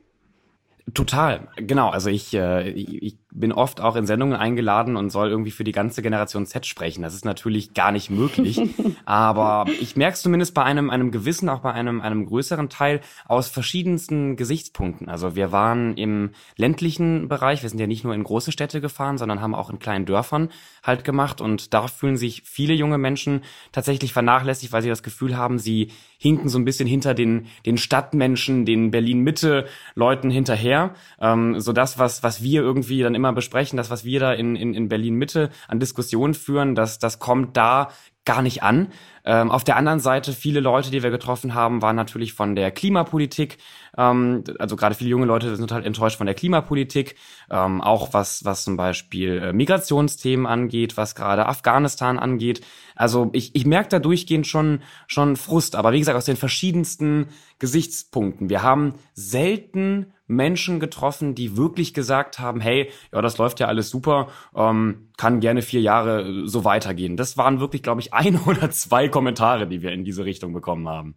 Total, 0.94 1.48
genau. 1.56 1.90
Also 1.90 2.08
ich, 2.08 2.32
äh, 2.34 2.70
ich 2.70 3.16
bin 3.32 3.52
oft 3.52 3.80
auch 3.80 3.96
in 3.96 4.06
Sendungen 4.06 4.36
eingeladen 4.36 4.96
und 4.96 5.10
soll 5.10 5.28
irgendwie 5.28 5.50
für 5.50 5.64
die 5.64 5.72
ganze 5.72 6.02
Generation 6.02 6.46
Z 6.46 6.66
sprechen. 6.66 7.02
Das 7.02 7.14
ist 7.14 7.24
natürlich 7.24 7.74
gar 7.74 7.92
nicht 7.92 8.10
möglich. 8.10 8.60
aber 9.04 9.66
ich 9.80 9.96
merke 9.96 10.14
es 10.14 10.22
zumindest 10.22 10.54
bei 10.54 10.64
einem, 10.64 10.90
einem 10.90 11.10
gewissen, 11.10 11.48
auch 11.48 11.60
bei 11.60 11.72
einem, 11.72 12.00
einem 12.00 12.26
größeren 12.26 12.68
Teil 12.68 13.00
aus 13.26 13.48
verschiedensten 13.48 14.36
Gesichtspunkten. 14.36 15.08
Also 15.08 15.36
wir 15.36 15.52
waren 15.52 15.96
im 15.96 16.30
ländlichen 16.56 17.28
Bereich, 17.28 17.62
wir 17.62 17.70
sind 17.70 17.78
ja 17.78 17.86
nicht 17.86 18.04
nur 18.04 18.14
in 18.14 18.24
große 18.24 18.52
Städte 18.52 18.80
gefahren, 18.80 19.18
sondern 19.18 19.40
haben 19.40 19.54
auch 19.54 19.70
in 19.70 19.78
kleinen 19.78 20.06
Dörfern 20.06 20.48
halt 20.82 21.04
gemacht. 21.04 21.40
Und 21.40 21.72
da 21.72 21.86
fühlen 21.86 22.16
sich 22.16 22.42
viele 22.44 22.74
junge 22.74 22.98
Menschen 22.98 23.42
tatsächlich 23.72 24.12
vernachlässigt, 24.12 24.72
weil 24.72 24.82
sie 24.82 24.88
das 24.88 25.02
Gefühl 25.02 25.36
haben, 25.36 25.58
sie 25.58 25.92
hinken 26.18 26.48
so 26.48 26.58
ein 26.58 26.64
bisschen 26.64 26.86
hinter 26.86 27.14
den, 27.14 27.46
den 27.64 27.78
Stadtmenschen, 27.78 28.66
den 28.66 28.90
Berlin-Mitte-Leuten 28.90 30.30
hinterher. 30.30 30.94
Ähm, 31.18 31.60
so 31.60 31.72
das, 31.72 31.98
was, 31.98 32.22
was 32.22 32.42
wir 32.42 32.60
irgendwie 32.60 33.00
dann 33.00 33.14
immer 33.20 33.32
besprechen, 33.32 33.76
das, 33.76 33.90
was 33.90 34.04
wir 34.04 34.18
da 34.18 34.32
in, 34.32 34.56
in, 34.56 34.74
in 34.74 34.88
Berlin 34.88 35.14
Mitte 35.14 35.50
an 35.68 35.78
Diskussionen 35.78 36.34
führen, 36.34 36.74
das, 36.74 36.98
das 36.98 37.18
kommt 37.18 37.56
da 37.56 37.88
gar 38.24 38.42
nicht 38.42 38.62
an. 38.62 38.88
Ähm, 39.24 39.50
auf 39.50 39.64
der 39.64 39.76
anderen 39.76 40.00
Seite, 40.00 40.32
viele 40.32 40.60
Leute, 40.60 40.90
die 40.90 41.02
wir 41.02 41.10
getroffen 41.10 41.54
haben, 41.54 41.82
waren 41.82 41.96
natürlich 41.96 42.32
von 42.32 42.54
der 42.54 42.70
Klimapolitik, 42.70 43.58
ähm, 43.96 44.44
also 44.58 44.76
gerade 44.76 44.94
viele 44.94 45.10
junge 45.10 45.26
Leute 45.26 45.54
sind 45.56 45.68
total 45.68 45.84
enttäuscht 45.84 46.16
von 46.16 46.26
der 46.26 46.34
Klimapolitik, 46.34 47.16
ähm, 47.50 47.80
auch 47.80 48.12
was, 48.12 48.44
was 48.44 48.64
zum 48.64 48.76
Beispiel 48.76 49.38
äh, 49.38 49.52
Migrationsthemen 49.52 50.46
angeht, 50.46 50.96
was 50.96 51.14
gerade 51.14 51.46
Afghanistan 51.46 52.18
angeht. 52.18 52.64
Also 52.94 53.30
ich, 53.32 53.54
ich 53.54 53.66
merke 53.66 53.88
da 53.88 53.98
durchgehend 53.98 54.46
schon, 54.46 54.82
schon 55.06 55.36
Frust, 55.36 55.74
aber 55.74 55.92
wie 55.92 55.98
gesagt, 55.98 56.16
aus 56.16 56.26
den 56.26 56.36
verschiedensten 56.36 57.28
Gesichtspunkten. 57.58 58.48
Wir 58.48 58.62
haben 58.62 58.94
selten 59.14 60.12
Menschen 60.30 60.80
getroffen, 60.80 61.34
die 61.34 61.56
wirklich 61.56 61.92
gesagt 61.92 62.38
haben, 62.38 62.60
hey, 62.60 62.90
ja, 63.12 63.20
das 63.20 63.36
läuft 63.38 63.60
ja 63.60 63.66
alles 63.66 63.90
super, 63.90 64.28
ähm, 64.54 65.08
kann 65.16 65.40
gerne 65.40 65.60
vier 65.62 65.80
Jahre 65.80 66.22
äh, 66.22 66.46
so 66.46 66.64
weitergehen. 66.64 67.16
Das 67.16 67.36
waren 67.36 67.60
wirklich, 67.60 67.82
glaube 67.82 68.00
ich, 68.00 68.14
ein 68.14 68.38
oder 68.46 68.70
zwei 68.70 69.08
Kommentare, 69.08 69.66
die 69.66 69.82
wir 69.82 69.92
in 69.92 70.04
diese 70.04 70.24
Richtung 70.24 70.52
bekommen 70.52 70.88
haben. 70.88 71.16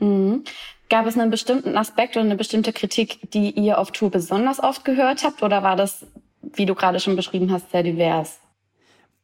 Mhm. 0.00 0.44
Gab 0.88 1.06
es 1.06 1.18
einen 1.18 1.30
bestimmten 1.30 1.76
Aspekt 1.76 2.16
oder 2.16 2.24
eine 2.24 2.36
bestimmte 2.36 2.72
Kritik, 2.72 3.30
die 3.32 3.50
ihr 3.50 3.78
auf 3.78 3.90
Tour 3.90 4.10
besonders 4.10 4.62
oft 4.62 4.84
gehört 4.84 5.24
habt, 5.24 5.42
oder 5.42 5.62
war 5.62 5.74
das, 5.74 6.06
wie 6.42 6.66
du 6.66 6.74
gerade 6.74 7.00
schon 7.00 7.16
beschrieben 7.16 7.50
hast, 7.50 7.70
sehr 7.70 7.82
divers? 7.82 8.38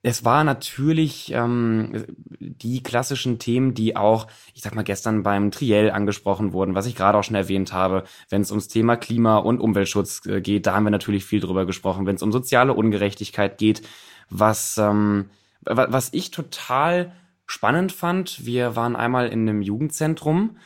Es 0.02 0.24
war 0.24 0.42
natürlich 0.42 1.32
ähm, 1.32 2.04
die 2.40 2.82
klassischen 2.82 3.38
Themen, 3.38 3.72
die 3.72 3.96
auch, 3.96 4.26
ich 4.52 4.62
sag 4.62 4.74
mal, 4.74 4.82
gestern 4.82 5.22
beim 5.22 5.52
Triell 5.52 5.92
angesprochen 5.92 6.52
wurden, 6.52 6.74
was 6.74 6.86
ich 6.86 6.96
gerade 6.96 7.16
auch 7.16 7.22
schon 7.22 7.36
erwähnt 7.36 7.72
habe, 7.72 8.02
wenn 8.28 8.42
es 8.42 8.50
ums 8.50 8.66
Thema 8.66 8.96
Klima 8.96 9.38
und 9.38 9.60
Umweltschutz 9.60 10.26
äh, 10.26 10.40
geht, 10.40 10.66
da 10.66 10.74
haben 10.74 10.84
wir 10.84 10.90
natürlich 10.90 11.24
viel 11.24 11.40
drüber 11.40 11.66
gesprochen, 11.66 12.04
wenn 12.06 12.16
es 12.16 12.22
um 12.22 12.32
soziale 12.32 12.74
Ungerechtigkeit 12.74 13.58
geht, 13.58 13.82
was, 14.28 14.76
ähm, 14.76 15.30
was 15.60 16.08
ich 16.12 16.32
total 16.32 17.12
spannend 17.46 17.92
fand, 17.92 18.44
wir 18.44 18.74
waren 18.74 18.96
einmal 18.96 19.28
in 19.28 19.48
einem 19.48 19.62
Jugendzentrum 19.62 20.56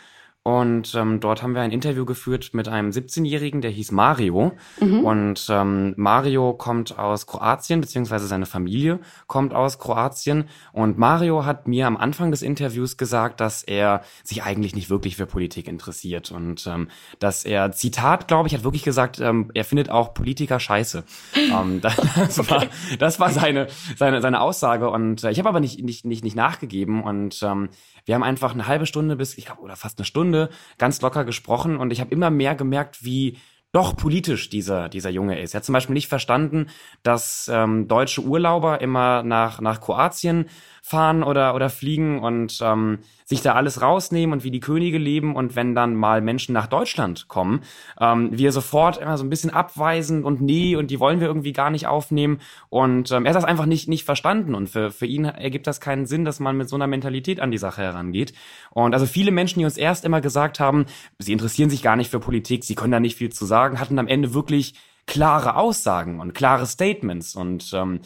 Und 0.46 0.94
ähm, 0.94 1.18
dort 1.18 1.42
haben 1.42 1.56
wir 1.56 1.62
ein 1.62 1.72
Interview 1.72 2.04
geführt 2.04 2.50
mit 2.52 2.68
einem 2.68 2.90
17-Jährigen, 2.90 3.62
der 3.62 3.72
hieß 3.72 3.90
Mario. 3.90 4.52
Mhm. 4.80 5.00
Und 5.00 5.48
ähm, 5.50 5.92
Mario 5.96 6.52
kommt 6.52 6.96
aus 6.96 7.26
Kroatien, 7.26 7.80
beziehungsweise 7.80 8.28
seine 8.28 8.46
Familie 8.46 9.00
kommt 9.26 9.52
aus 9.52 9.80
Kroatien. 9.80 10.44
Und 10.72 10.98
Mario 10.98 11.44
hat 11.44 11.66
mir 11.66 11.88
am 11.88 11.96
Anfang 11.96 12.30
des 12.30 12.42
Interviews 12.42 12.96
gesagt, 12.96 13.40
dass 13.40 13.64
er 13.64 14.02
sich 14.22 14.44
eigentlich 14.44 14.76
nicht 14.76 14.88
wirklich 14.88 15.16
für 15.16 15.26
Politik 15.26 15.66
interessiert. 15.66 16.30
Und 16.30 16.64
ähm, 16.68 16.90
dass 17.18 17.44
er, 17.44 17.72
Zitat, 17.72 18.28
glaube 18.28 18.46
ich, 18.46 18.54
hat 18.54 18.62
wirklich 18.62 18.84
gesagt, 18.84 19.18
ähm, 19.18 19.50
er 19.52 19.64
findet 19.64 19.90
auch 19.90 20.14
Politiker 20.14 20.60
scheiße. 20.60 21.02
ähm, 21.34 21.80
das, 21.80 22.38
okay. 22.38 22.50
war, 22.50 22.66
das 23.00 23.18
war 23.18 23.30
seine, 23.30 23.66
seine, 23.96 24.20
seine 24.20 24.40
Aussage. 24.40 24.90
Und 24.90 25.24
äh, 25.24 25.32
ich 25.32 25.40
habe 25.40 25.48
aber 25.48 25.58
nicht, 25.58 25.82
nicht, 25.82 26.04
nicht, 26.04 26.22
nicht 26.22 26.36
nachgegeben. 26.36 27.02
Und 27.02 27.42
ähm, 27.42 27.68
wir 28.04 28.14
haben 28.14 28.22
einfach 28.22 28.54
eine 28.54 28.68
halbe 28.68 28.86
Stunde 28.86 29.16
bis, 29.16 29.36
ich 29.36 29.46
glaube, 29.46 29.62
oder 29.62 29.74
fast 29.74 29.98
eine 29.98 30.04
Stunde 30.04 30.35
ganz 30.78 31.00
locker 31.00 31.24
gesprochen 31.24 31.76
und 31.76 31.92
ich 31.92 32.00
habe 32.00 32.12
immer 32.12 32.30
mehr 32.30 32.54
gemerkt, 32.54 33.04
wie 33.04 33.38
doch 33.72 33.94
politisch 33.94 34.48
dieser, 34.48 34.88
dieser 34.88 35.10
Junge 35.10 35.38
ist. 35.38 35.52
Er 35.52 35.58
hat 35.58 35.64
zum 35.64 35.74
Beispiel 35.74 35.92
nicht 35.92 36.08
verstanden, 36.08 36.68
dass 37.02 37.50
ähm, 37.52 37.88
deutsche 37.88 38.22
Urlauber 38.22 38.80
immer 38.80 39.22
nach, 39.22 39.60
nach 39.60 39.82
Kroatien 39.82 40.48
fahren 40.86 41.24
oder, 41.24 41.56
oder 41.56 41.68
fliegen 41.68 42.20
und 42.20 42.60
ähm, 42.62 43.00
sich 43.24 43.42
da 43.42 43.54
alles 43.54 43.82
rausnehmen 43.82 44.32
und 44.32 44.44
wie 44.44 44.52
die 44.52 44.60
Könige 44.60 44.98
leben. 44.98 45.34
Und 45.34 45.56
wenn 45.56 45.74
dann 45.74 45.96
mal 45.96 46.20
Menschen 46.20 46.52
nach 46.52 46.68
Deutschland 46.68 47.26
kommen, 47.26 47.62
ähm, 48.00 48.30
wir 48.30 48.52
sofort 48.52 48.96
immer 48.98 49.18
so 49.18 49.24
ein 49.24 49.28
bisschen 49.28 49.50
abweisen 49.50 50.22
und 50.22 50.40
nee 50.40 50.76
und 50.76 50.92
die 50.92 51.00
wollen 51.00 51.18
wir 51.18 51.26
irgendwie 51.26 51.52
gar 51.52 51.70
nicht 51.70 51.88
aufnehmen. 51.88 52.40
Und 52.68 53.10
ähm, 53.10 53.24
er 53.24 53.30
hat 53.30 53.36
das 53.36 53.42
einfach 53.42 53.66
nicht, 53.66 53.88
nicht 53.88 54.04
verstanden. 54.04 54.54
Und 54.54 54.68
für, 54.68 54.92
für 54.92 55.06
ihn 55.06 55.24
ergibt 55.24 55.66
das 55.66 55.80
keinen 55.80 56.06
Sinn, 56.06 56.24
dass 56.24 56.38
man 56.38 56.56
mit 56.56 56.68
so 56.68 56.76
einer 56.76 56.86
Mentalität 56.86 57.40
an 57.40 57.50
die 57.50 57.58
Sache 57.58 57.82
herangeht. 57.82 58.32
Und 58.70 58.94
also 58.94 59.06
viele 59.06 59.32
Menschen, 59.32 59.58
die 59.58 59.64
uns 59.64 59.78
erst 59.78 60.04
immer 60.04 60.20
gesagt 60.20 60.60
haben, 60.60 60.86
sie 61.18 61.32
interessieren 61.32 61.68
sich 61.68 61.82
gar 61.82 61.96
nicht 61.96 62.12
für 62.12 62.20
Politik, 62.20 62.62
sie 62.62 62.76
können 62.76 62.92
da 62.92 63.00
nicht 63.00 63.16
viel 63.16 63.32
zu 63.32 63.44
sagen, 63.44 63.80
hatten 63.80 63.98
am 63.98 64.06
Ende 64.06 64.34
wirklich 64.34 64.74
klare 65.06 65.56
Aussagen 65.56 66.20
und 66.20 66.34
klare 66.34 66.66
Statements. 66.66 67.34
Und 67.34 67.72
ähm, 67.74 68.00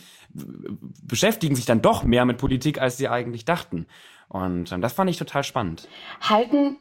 beschäftigen 1.03 1.57
sich 1.57 1.66
dann 1.66 1.83
doch 1.83 2.03
mehr 2.05 2.25
mit 2.25 2.38
Politik, 2.38 2.81
als 2.81 2.97
sie 2.97 3.09
eigentlich 3.09 3.45
dachten. 3.45 3.87
Und 4.29 4.71
ähm, 4.73 4.81
das 4.81 4.93
fand 4.93 5.11
ich 5.11 5.16
total 5.16 5.45
spannend. 5.45 5.88
Halten 6.21 6.77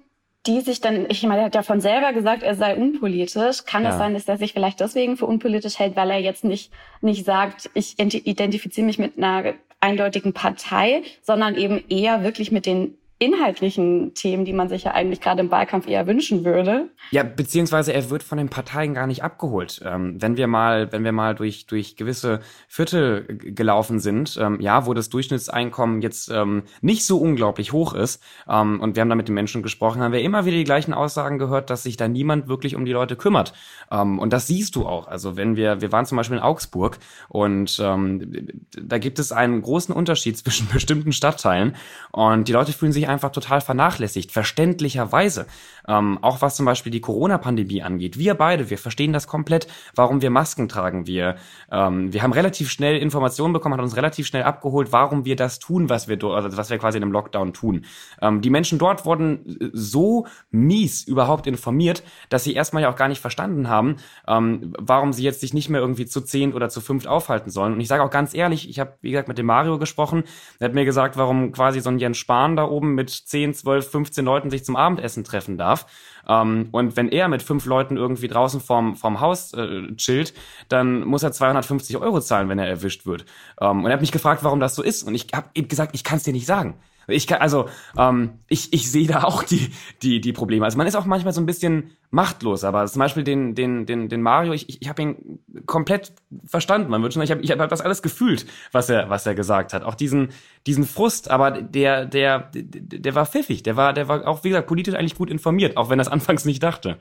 die 0.45 0.61
sich 0.61 0.79
dann, 0.79 1.05
ich 1.09 1.21
meine, 1.23 1.41
er 1.41 1.45
hat 1.45 1.55
ja 1.55 1.63
von 1.63 1.81
selber 1.81 2.13
gesagt, 2.13 2.43
er 2.43 2.55
sei 2.55 2.75
unpolitisch. 2.75 3.65
Kann 3.65 3.83
ja. 3.83 3.89
es 3.89 3.97
sein, 3.97 4.13
dass 4.13 4.27
er 4.27 4.37
sich 4.37 4.53
vielleicht 4.53 4.79
deswegen 4.79 5.17
für 5.17 5.25
unpolitisch 5.25 5.79
hält, 5.79 5.95
weil 5.95 6.09
er 6.11 6.19
jetzt 6.19 6.43
nicht, 6.43 6.71
nicht 7.01 7.25
sagt, 7.25 7.69
ich 7.73 7.99
identifiziere 7.99 8.85
mich 8.85 8.99
mit 8.99 9.17
einer 9.17 9.53
eindeutigen 9.81 10.33
Partei, 10.33 11.03
sondern 11.21 11.55
eben 11.55 11.83
eher 11.89 12.23
wirklich 12.23 12.51
mit 12.51 12.65
den 12.65 12.97
inhaltlichen 13.19 14.13
Themen, 14.13 14.45
die 14.45 14.53
man 14.53 14.69
sich 14.69 14.85
ja 14.85 14.91
eigentlich 14.93 15.19
gerade 15.19 15.41
im 15.41 15.51
Wahlkampf 15.51 15.87
eher 15.87 16.07
wünschen 16.07 16.45
würde. 16.45 16.89
Ja, 17.11 17.23
beziehungsweise 17.23 17.91
er 17.91 18.09
wird 18.09 18.23
von 18.23 18.37
den 18.37 18.47
Parteien 18.47 18.93
gar 18.93 19.07
nicht 19.07 19.23
abgeholt. 19.23 19.81
Ähm, 19.85 20.21
wenn 20.21 20.37
wir 20.37 20.47
mal, 20.47 20.91
wenn 20.93 21.03
wir 21.03 21.11
mal 21.11 21.35
durch 21.35 21.67
durch 21.67 21.97
gewisse 21.97 22.39
Viertel 22.69 23.25
gelaufen 23.27 23.99
sind, 23.99 24.37
ähm, 24.41 24.61
ja, 24.61 24.85
wo 24.85 24.93
das 24.93 25.09
Durchschnittseinkommen 25.09 26.01
jetzt 26.01 26.31
ähm, 26.31 26.63
nicht 26.79 27.05
so 27.05 27.17
unglaublich 27.17 27.73
hoch 27.73 27.93
ist, 27.93 28.23
ähm, 28.47 28.79
und 28.79 28.95
wir 28.95 29.01
haben 29.01 29.09
da 29.09 29.15
mit 29.15 29.27
den 29.27 29.35
Menschen 29.35 29.63
gesprochen, 29.63 30.01
haben 30.01 30.13
wir 30.13 30.21
immer 30.21 30.45
wieder 30.45 30.55
die 30.55 30.63
gleichen 30.63 30.93
Aussagen 30.93 31.39
gehört, 31.39 31.69
dass 31.69 31.83
sich 31.83 31.97
da 31.97 32.07
niemand 32.07 32.47
wirklich 32.47 32.77
um 32.77 32.85
die 32.85 32.93
Leute 32.93 33.17
kümmert. 33.17 33.53
Ähm, 33.91 34.17
und 34.17 34.31
das 34.31 34.47
siehst 34.47 34.77
du 34.77 34.85
auch. 34.85 35.07
Also 35.07 35.35
wenn 35.35 35.57
wir, 35.57 35.81
wir 35.81 35.91
waren 35.91 36.05
zum 36.05 36.15
Beispiel 36.15 36.37
in 36.37 36.43
Augsburg 36.43 36.99
und 37.27 37.81
ähm, 37.83 38.47
da 38.81 38.97
gibt 38.97 39.19
es 39.19 39.33
einen 39.33 39.61
großen 39.61 39.93
Unterschied 39.93 40.37
zwischen 40.37 40.69
bestimmten 40.71 41.11
Stadtteilen 41.11 41.75
und 42.11 42.47
die 42.47 42.53
Leute 42.53 42.71
fühlen 42.71 42.93
sich 42.93 43.08
einfach 43.09 43.31
total 43.31 43.61
vernachlässigt, 43.61 44.31
verständlicherweise. 44.31 45.47
Ähm, 45.87 46.19
auch 46.21 46.41
was 46.41 46.55
zum 46.55 46.65
Beispiel 46.65 46.91
die 46.91 47.01
Corona-Pandemie 47.01 47.81
angeht. 47.81 48.17
Wir 48.17 48.35
beide, 48.35 48.69
wir 48.69 48.77
verstehen 48.77 49.11
das 49.11 49.27
komplett, 49.27 49.67
warum 49.95 50.21
wir 50.21 50.29
Masken 50.29 50.69
tragen. 50.69 51.07
Wir, 51.07 51.35
ähm, 51.71 52.13
wir 52.13 52.21
haben 52.21 52.31
relativ 52.31 52.69
schnell 52.69 52.97
Informationen 52.97 53.53
bekommen, 53.53 53.73
hat 53.73 53.81
uns 53.81 53.95
relativ 53.95 54.27
schnell 54.27 54.43
abgeholt, 54.43 54.91
warum 54.91 55.25
wir 55.25 55.35
das 55.35 55.59
tun, 55.59 55.89
was 55.89 56.07
wir, 56.07 56.23
also 56.23 56.55
was 56.55 56.69
wir 56.69 56.77
quasi 56.77 56.97
in 56.97 57.03
einem 57.03 57.11
Lockdown 57.11 57.53
tun. 57.53 57.85
Ähm, 58.21 58.41
die 58.41 58.49
Menschen 58.49 58.77
dort 58.77 59.05
wurden 59.05 59.57
so 59.73 60.27
mies 60.51 61.03
überhaupt 61.03 61.47
informiert, 61.47 62.03
dass 62.29 62.43
sie 62.43 62.53
erstmal 62.53 62.83
ja 62.83 62.91
auch 62.91 62.95
gar 62.95 63.07
nicht 63.07 63.21
verstanden 63.21 63.67
haben, 63.67 63.97
ähm, 64.27 64.73
warum 64.77 65.11
sie 65.11 65.23
jetzt 65.23 65.41
sich 65.41 65.53
nicht 65.53 65.69
mehr 65.69 65.81
irgendwie 65.81 66.05
zu 66.05 66.21
zehn 66.21 66.53
oder 66.53 66.69
zu 66.69 66.81
fünft 66.81 67.07
aufhalten 67.07 67.49
sollen. 67.49 67.73
Und 67.73 67.81
ich 67.81 67.87
sage 67.87 68.03
auch 68.03 68.11
ganz 68.11 68.33
ehrlich, 68.33 68.69
ich 68.69 68.79
habe, 68.79 68.93
wie 69.01 69.11
gesagt, 69.11 69.27
mit 69.27 69.37
dem 69.37 69.47
Mario 69.47 69.79
gesprochen, 69.79 70.23
der 70.59 70.67
hat 70.67 70.75
mir 70.75 70.85
gesagt, 70.85 71.17
warum 71.17 71.51
quasi 71.51 71.79
so 71.79 71.89
ein 71.89 71.99
Jens 71.99 72.17
Spahn 72.17 72.55
da 72.55 72.65
oben 72.65 72.95
mit 72.99 73.09
10, 73.09 73.53
12, 73.53 73.89
15 73.89 74.25
Leuten 74.25 74.49
sich 74.49 74.65
zum 74.65 74.75
Abendessen 74.75 75.23
treffen 75.23 75.57
darf. 75.57 75.85
Ähm, 76.27 76.67
und 76.71 76.97
wenn 76.97 77.09
er 77.09 77.29
mit 77.29 77.41
fünf 77.41 77.65
Leuten 77.65 77.95
irgendwie 77.95 78.27
draußen 78.27 78.59
vorm, 78.59 78.95
vorm 78.95 79.21
Haus 79.21 79.53
äh, 79.53 79.95
chillt, 79.95 80.33
dann 80.67 81.05
muss 81.05 81.23
er 81.23 81.31
250 81.31 81.97
Euro 81.97 82.19
zahlen, 82.19 82.49
wenn 82.49 82.59
er 82.59 82.67
erwischt 82.67 83.05
wird. 83.05 83.25
Ähm, 83.61 83.79
und 83.79 83.85
er 83.85 83.93
hat 83.93 84.01
mich 84.01 84.11
gefragt, 84.11 84.43
warum 84.43 84.59
das 84.59 84.75
so 84.75 84.83
ist. 84.83 85.03
Und 85.03 85.15
ich 85.15 85.27
habe 85.33 85.47
eben 85.55 85.69
gesagt, 85.69 85.95
ich 85.95 86.03
kann 86.03 86.17
es 86.17 86.23
dir 86.23 86.33
nicht 86.33 86.45
sagen. 86.45 86.75
Ich 87.07 87.25
kann, 87.25 87.41
also 87.41 87.69
ähm, 87.97 88.39
ich, 88.47 88.73
ich 88.73 88.91
sehe 88.91 89.07
da 89.07 89.23
auch 89.23 89.43
die, 89.43 89.71
die, 90.01 90.21
die 90.21 90.33
Probleme. 90.33 90.65
Also 90.65 90.77
man 90.77 90.85
ist 90.85 90.95
auch 90.95 91.05
manchmal 91.05 91.33
so 91.33 91.41
ein 91.41 91.45
bisschen 91.45 91.91
machtlos, 92.11 92.63
aber 92.63 92.85
zum 92.87 92.99
Beispiel 92.99 93.23
den, 93.23 93.55
den, 93.55 93.85
den, 93.85 94.09
den 94.09 94.21
Mario, 94.21 94.53
ich, 94.53 94.81
ich, 94.81 94.89
habe 94.89 95.01
ihn 95.01 95.39
komplett 95.65 96.13
verstanden. 96.45 96.89
Man 96.89 97.03
wird 97.03 97.13
schon, 97.13 97.21
ich 97.21 97.31
habe 97.31 97.41
ich 97.41 97.51
hab 97.51 97.69
das 97.69 97.81
alles 97.81 98.01
gefühlt, 98.01 98.45
was 98.71 98.89
er, 98.89 99.09
was 99.09 99.25
er 99.25 99.35
gesagt 99.35 99.73
hat. 99.73 99.83
Auch 99.83 99.95
diesen, 99.95 100.29
diesen 100.65 100.85
Frust, 100.85 101.29
aber 101.29 101.51
der, 101.51 102.05
der, 102.05 102.49
der, 102.53 103.15
war 103.15 103.25
pfiffig, 103.25 103.61
der 103.63 103.75
war, 103.75 103.93
der 103.93 104.07
war 104.07 104.27
auch, 104.27 104.43
wie 104.43 104.49
gesagt, 104.49 104.67
politisch 104.67 104.95
eigentlich 104.95 105.15
gut 105.15 105.29
informiert, 105.29 105.77
auch 105.77 105.89
wenn 105.89 105.99
er 105.99 106.03
es 106.03 106.07
anfangs 106.11 106.45
nicht 106.45 106.63
dachte. 106.63 106.97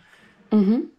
Mhm. 0.51 0.91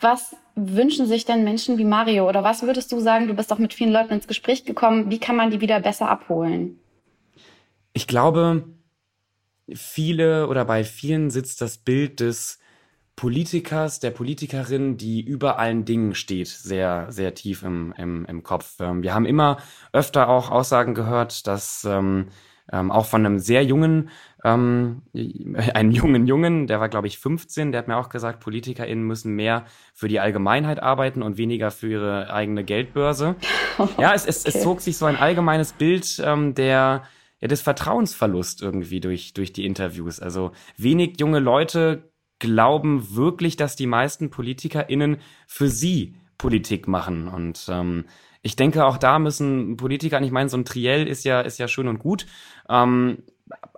Was 0.00 0.36
wünschen 0.56 1.06
sich 1.06 1.24
denn 1.24 1.44
Menschen 1.44 1.78
wie 1.78 1.84
Mario? 1.84 2.28
Oder 2.28 2.42
was 2.42 2.62
würdest 2.62 2.90
du 2.90 3.00
sagen, 3.00 3.28
du 3.28 3.34
bist 3.34 3.50
doch 3.50 3.58
mit 3.58 3.72
vielen 3.72 3.92
Leuten 3.92 4.14
ins 4.14 4.26
Gespräch 4.26 4.64
gekommen, 4.64 5.10
wie 5.10 5.20
kann 5.20 5.36
man 5.36 5.50
die 5.50 5.60
wieder 5.60 5.80
besser 5.80 6.08
abholen? 6.08 6.78
ich 7.92 8.06
glaube, 8.06 8.64
viele 9.72 10.48
oder 10.48 10.64
bei 10.64 10.84
vielen 10.84 11.30
sitzt 11.30 11.60
das 11.60 11.78
Bild 11.78 12.20
des 12.20 12.58
Politikers, 13.22 14.00
der 14.00 14.10
Politikerin, 14.10 14.96
die 14.96 15.20
über 15.20 15.56
allen 15.56 15.84
Dingen 15.84 16.16
steht, 16.16 16.48
sehr, 16.48 17.06
sehr 17.10 17.36
tief 17.36 17.62
im, 17.62 17.94
im, 17.96 18.24
im 18.24 18.42
Kopf. 18.42 18.80
Ähm, 18.80 19.04
wir 19.04 19.14
haben 19.14 19.26
immer 19.26 19.58
öfter 19.92 20.28
auch 20.28 20.50
Aussagen 20.50 20.92
gehört, 20.92 21.46
dass 21.46 21.86
ähm, 21.88 22.30
ähm, 22.72 22.90
auch 22.90 23.06
von 23.06 23.24
einem 23.24 23.38
sehr 23.38 23.62
jungen, 23.62 24.10
ähm, 24.42 25.02
einen 25.72 25.92
jungen 25.92 26.26
Jungen, 26.26 26.66
der 26.66 26.80
war 26.80 26.88
glaube 26.88 27.06
ich 27.06 27.20
15, 27.20 27.70
der 27.70 27.78
hat 27.78 27.86
mir 27.86 27.96
auch 27.96 28.08
gesagt, 28.08 28.40
PolitikerInnen 28.40 29.06
müssen 29.06 29.36
mehr 29.36 29.66
für 29.94 30.08
die 30.08 30.18
Allgemeinheit 30.18 30.82
arbeiten 30.82 31.22
und 31.22 31.36
weniger 31.36 31.70
für 31.70 31.90
ihre 31.92 32.34
eigene 32.34 32.64
Geldbörse. 32.64 33.36
ja, 33.98 34.14
es, 34.14 34.26
es, 34.26 34.44
okay. 34.44 34.58
es 34.58 34.64
zog 34.64 34.80
sich 34.80 34.96
so 34.96 35.06
ein 35.06 35.14
allgemeines 35.14 35.74
Bild 35.74 36.20
ähm, 36.26 36.56
der 36.56 37.04
ja, 37.38 37.46
des 37.46 37.62
Vertrauensverlust 37.62 38.62
irgendwie 38.62 38.98
durch, 38.98 39.32
durch 39.32 39.52
die 39.52 39.64
Interviews. 39.64 40.18
Also 40.18 40.50
wenig 40.76 41.20
junge 41.20 41.38
Leute 41.38 42.11
glauben 42.42 43.14
wirklich, 43.14 43.56
dass 43.56 43.76
die 43.76 43.86
meisten 43.86 44.30
PolitikerInnen 44.30 45.18
für 45.46 45.68
sie 45.68 46.16
Politik 46.38 46.88
machen. 46.88 47.28
Und 47.28 47.66
ähm, 47.68 48.04
ich 48.42 48.56
denke, 48.56 48.84
auch 48.84 48.98
da 48.98 49.20
müssen 49.20 49.76
Politiker, 49.76 50.20
ich 50.20 50.32
meine, 50.32 50.48
so 50.48 50.56
ein 50.56 50.64
Triell 50.64 51.06
ist 51.06 51.24
ja, 51.24 51.40
ist 51.40 51.58
ja 51.58 51.68
schön 51.68 51.86
und 51.86 52.00
gut. 52.00 52.26
Ähm, 52.68 53.22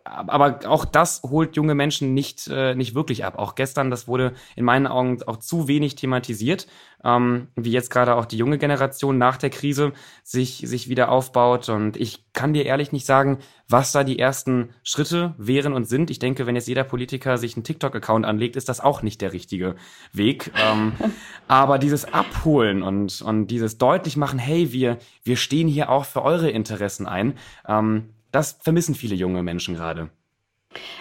aber 0.05 0.61
auch 0.67 0.85
das 0.85 1.23
holt 1.23 1.57
junge 1.57 1.75
Menschen 1.75 2.13
nicht, 2.15 2.47
äh, 2.49 2.75
nicht 2.75 2.95
wirklich 2.95 3.25
ab. 3.25 3.39
Auch 3.39 3.55
gestern, 3.55 3.91
das 3.91 4.07
wurde 4.07 4.35
in 4.55 4.65
meinen 4.65 4.87
Augen 4.87 5.23
auch 5.23 5.39
zu 5.39 5.67
wenig 5.67 5.95
thematisiert, 5.95 6.67
ähm, 7.03 7.49
wie 7.57 7.73
jetzt 7.73 7.91
gerade 7.91 8.15
auch 8.15 8.27
die 8.27 8.37
junge 8.37 8.59
Generation 8.59 9.17
nach 9.17 9.39
der 9.39 9.51
Krise 9.51 9.93
sich, 10.23 10.63
sich 10.67 10.89
wieder 10.89 11.11
aufbaut. 11.11 11.71
Und 11.71 11.97
ich 11.97 12.33
kann 12.33 12.53
dir 12.53 12.67
ehrlich 12.67 12.93
nicht 12.93 13.07
sagen, 13.07 13.39
was 13.69 13.93
da 13.93 14.05
die 14.05 14.19
ersten 14.19 14.71
Schritte 14.83 15.35
wären 15.39 15.73
und 15.73 15.87
sind. 15.87 16.11
Ich 16.11 16.19
denke, 16.19 16.47
wenn 16.47 16.55
jetzt 16.55 16.69
jeder 16.69 16.85
Politiker 16.85 17.39
sich 17.39 17.57
einen 17.57 17.65
TikTok-Account 17.65 18.27
anlegt, 18.27 18.57
ist 18.57 18.69
das 18.69 18.81
auch 18.81 19.01
nicht 19.01 19.23
der 19.23 19.33
richtige 19.33 19.75
Weg. 20.13 20.53
Ähm, 20.63 20.93
aber 21.49 21.79
dieses 21.79 22.13
Abholen 22.13 22.83
und, 22.83 23.23
und 23.23 23.47
dieses 23.47 23.79
deutlich 23.79 24.17
machen, 24.17 24.39
hey, 24.39 24.71
wir, 24.73 24.99
wir 25.23 25.37
stehen 25.37 25.69
hier 25.69 25.91
auch 25.91 26.05
für 26.05 26.23
eure 26.23 26.51
Interessen 26.51 27.07
ein, 27.07 27.35
ähm, 27.67 28.11
das 28.35 28.59
vermissen 28.61 28.95
viele 28.95 29.15
junge 29.15 29.43
Menschen 29.43 29.75
gerade. 29.75 30.11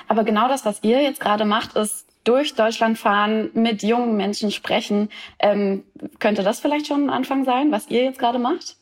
Aber 0.07 0.23
genau 0.23 0.47
das, 0.47 0.65
was 0.65 0.83
ihr 0.83 1.01
jetzt 1.01 1.19
gerade 1.19 1.45
macht, 1.45 1.75
ist 1.75 2.07
durch 2.23 2.53
Deutschland 2.53 2.97
fahren, 2.97 3.49
mit 3.53 3.83
jungen 3.83 4.15
Menschen 4.15 4.51
sprechen. 4.51 5.09
Ähm, 5.39 5.83
könnte 6.19 6.43
das 6.43 6.59
vielleicht 6.59 6.87
schon 6.87 7.05
ein 7.05 7.09
Anfang 7.09 7.43
sein, 7.43 7.71
was 7.71 7.89
ihr 7.89 8.03
jetzt 8.03 8.19
gerade 8.19 8.39
macht? 8.39 8.77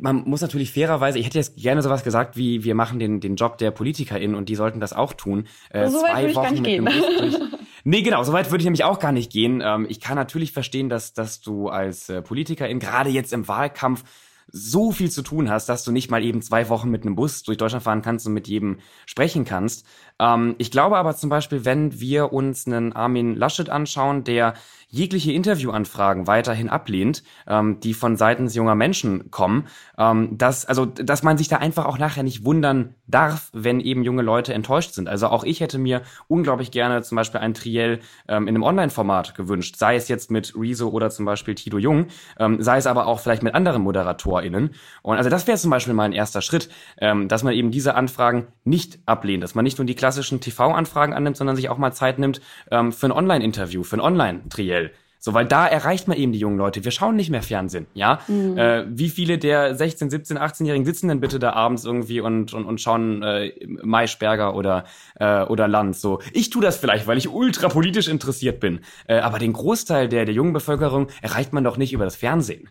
man 0.00 0.24
muss 0.28 0.42
natürlich 0.42 0.72
fairerweise, 0.72 1.18
ich 1.18 1.26
hätte 1.26 1.38
jetzt 1.38 1.56
gerne 1.56 1.80
sowas 1.82 2.04
gesagt 2.04 2.36
wie, 2.36 2.64
wir 2.64 2.74
machen 2.74 2.98
den, 2.98 3.20
den 3.20 3.36
Job 3.36 3.56
der 3.56 3.70
PolitikerInnen 3.70 4.36
und 4.36 4.48
die 4.48 4.54
sollten 4.54 4.78
das 4.78 4.92
auch 4.92 5.14
tun. 5.14 5.46
Äh, 5.70 5.88
so 5.88 6.02
weit 6.02 6.16
würde 6.16 6.28
ich 6.28 6.34
gar 6.34 6.50
nicht 6.50 6.64
gehen. 6.64 6.88
Nee, 7.82 8.02
genau, 8.02 8.22
so 8.24 8.34
weit 8.34 8.50
würde 8.50 8.60
ich 8.60 8.66
nämlich 8.66 8.84
auch 8.84 8.98
gar 8.98 9.10
nicht 9.10 9.32
gehen. 9.32 9.62
Ähm, 9.64 9.86
ich 9.88 10.00
kann 10.00 10.14
natürlich 10.14 10.52
verstehen, 10.52 10.90
dass, 10.90 11.14
dass 11.14 11.40
du 11.40 11.68
als 11.68 12.10
äh, 12.10 12.20
Politikerin, 12.20 12.78
gerade 12.78 13.08
jetzt 13.08 13.32
im 13.32 13.48
Wahlkampf, 13.48 14.04
so 14.52 14.92
viel 14.92 15.10
zu 15.10 15.22
tun 15.22 15.50
hast, 15.50 15.68
dass 15.68 15.84
du 15.84 15.92
nicht 15.92 16.10
mal 16.10 16.24
eben 16.24 16.42
zwei 16.42 16.68
Wochen 16.68 16.90
mit 16.90 17.04
einem 17.04 17.14
Bus 17.14 17.42
durch 17.42 17.58
Deutschland 17.58 17.84
fahren 17.84 18.02
kannst 18.02 18.26
und 18.26 18.32
mit 18.32 18.48
jedem 18.48 18.78
sprechen 19.06 19.44
kannst. 19.44 19.86
Ähm, 20.18 20.54
ich 20.58 20.70
glaube 20.70 20.96
aber 20.96 21.14
zum 21.16 21.30
Beispiel, 21.30 21.64
wenn 21.64 22.00
wir 22.00 22.32
uns 22.32 22.66
einen 22.66 22.92
Armin 22.92 23.34
Laschet 23.36 23.68
anschauen, 23.70 24.24
der 24.24 24.54
jegliche 24.90 25.32
Interviewanfragen 25.32 26.26
weiterhin 26.26 26.68
ablehnt, 26.68 27.22
ähm, 27.46 27.80
die 27.80 27.94
von 27.94 28.16
seitens 28.16 28.54
junger 28.54 28.74
Menschen 28.74 29.30
kommen, 29.30 29.66
ähm, 29.96 30.36
dass, 30.36 30.66
also, 30.66 30.84
dass 30.84 31.22
man 31.22 31.38
sich 31.38 31.48
da 31.48 31.56
einfach 31.56 31.86
auch 31.86 31.98
nachher 31.98 32.24
nicht 32.24 32.44
wundern 32.44 32.94
darf, 33.06 33.50
wenn 33.52 33.80
eben 33.80 34.02
junge 34.02 34.22
Leute 34.22 34.52
enttäuscht 34.52 34.94
sind. 34.94 35.08
Also 35.08 35.28
auch 35.28 35.44
ich 35.44 35.60
hätte 35.60 35.78
mir 35.78 36.02
unglaublich 36.28 36.70
gerne 36.70 37.02
zum 37.02 37.16
Beispiel 37.16 37.40
ein 37.40 37.54
Triell 37.54 38.00
ähm, 38.28 38.48
in 38.48 38.54
einem 38.54 38.62
Online-Format 38.62 39.34
gewünscht, 39.34 39.76
sei 39.76 39.94
es 39.96 40.08
jetzt 40.08 40.30
mit 40.30 40.54
Rezo 40.56 40.88
oder 40.88 41.10
zum 41.10 41.24
Beispiel 41.24 41.54
Tito 41.54 41.78
Jung, 41.78 42.06
ähm, 42.38 42.60
sei 42.60 42.78
es 42.78 42.86
aber 42.86 43.06
auch 43.06 43.20
vielleicht 43.20 43.42
mit 43.42 43.54
anderen 43.54 43.82
ModeratorInnen. 43.82 44.74
Und 45.02 45.16
also 45.16 45.30
das 45.30 45.46
wäre 45.46 45.58
zum 45.58 45.70
Beispiel 45.70 45.94
mal 45.94 46.04
ein 46.04 46.12
erster 46.12 46.42
Schritt, 46.42 46.68
ähm, 46.98 47.28
dass 47.28 47.44
man 47.44 47.54
eben 47.54 47.70
diese 47.70 47.94
Anfragen 47.94 48.48
nicht 48.64 48.98
ablehnt, 49.06 49.44
dass 49.44 49.54
man 49.54 49.64
nicht 49.64 49.78
nur 49.78 49.86
die 49.86 49.94
klassischen 49.94 50.40
TV-Anfragen 50.40 51.14
annimmt, 51.14 51.36
sondern 51.36 51.56
sich 51.56 51.68
auch 51.68 51.78
mal 51.78 51.92
Zeit 51.92 52.18
nimmt 52.18 52.40
ähm, 52.70 52.92
für 52.92 53.06
ein 53.06 53.12
Online-Interview, 53.12 53.84
für 53.84 53.96
ein 53.96 54.00
Online-Triell. 54.00 54.79
So, 55.22 55.34
weil 55.34 55.44
da 55.44 55.66
erreicht 55.66 56.08
man 56.08 56.16
eben 56.16 56.32
die 56.32 56.38
jungen 56.38 56.56
Leute. 56.56 56.82
Wir 56.82 56.90
schauen 56.90 57.14
nicht 57.14 57.28
mehr 57.28 57.42
Fernsehen, 57.42 57.86
ja? 57.92 58.20
Mhm. 58.26 58.56
Äh, 58.56 58.84
wie 58.88 59.10
viele 59.10 59.36
der 59.36 59.74
16, 59.74 60.08
17, 60.08 60.38
18-Jährigen 60.38 60.86
sitzen 60.86 61.08
denn 61.08 61.20
bitte 61.20 61.38
da 61.38 61.52
abends 61.52 61.84
irgendwie 61.84 62.20
und, 62.20 62.54
und, 62.54 62.64
und 62.64 62.80
schauen 62.80 63.22
äh, 63.22 63.52
Maischberger 63.82 64.54
oder, 64.54 64.84
äh, 65.16 65.42
oder 65.42 65.68
Land? 65.68 65.96
So, 65.96 66.20
ich 66.32 66.48
tue 66.48 66.62
das 66.62 66.78
vielleicht, 66.78 67.06
weil 67.06 67.18
ich 67.18 67.28
ultra 67.28 67.68
politisch 67.68 68.08
interessiert 68.08 68.60
bin. 68.60 68.80
Äh, 69.06 69.18
aber 69.18 69.38
den 69.38 69.52
Großteil 69.52 70.08
der, 70.08 70.24
der 70.24 70.34
jungen 70.34 70.54
Bevölkerung 70.54 71.08
erreicht 71.20 71.52
man 71.52 71.64
doch 71.64 71.76
nicht 71.76 71.92
über 71.92 72.04
das 72.04 72.16
Fernsehen. 72.16 72.70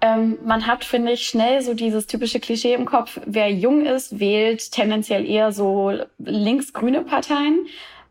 Ähm, 0.00 0.38
man 0.44 0.66
hat, 0.66 0.84
finde 0.84 1.12
ich, 1.12 1.26
schnell 1.28 1.60
so 1.62 1.74
dieses 1.74 2.06
typische 2.06 2.40
Klischee 2.40 2.74
im 2.74 2.84
Kopf, 2.84 3.20
wer 3.26 3.50
jung 3.50 3.84
ist, 3.84 4.18
wählt 4.18 4.72
tendenziell 4.72 5.24
eher 5.24 5.52
so 5.52 5.92
links-grüne 6.18 7.02
Parteien. 7.02 7.66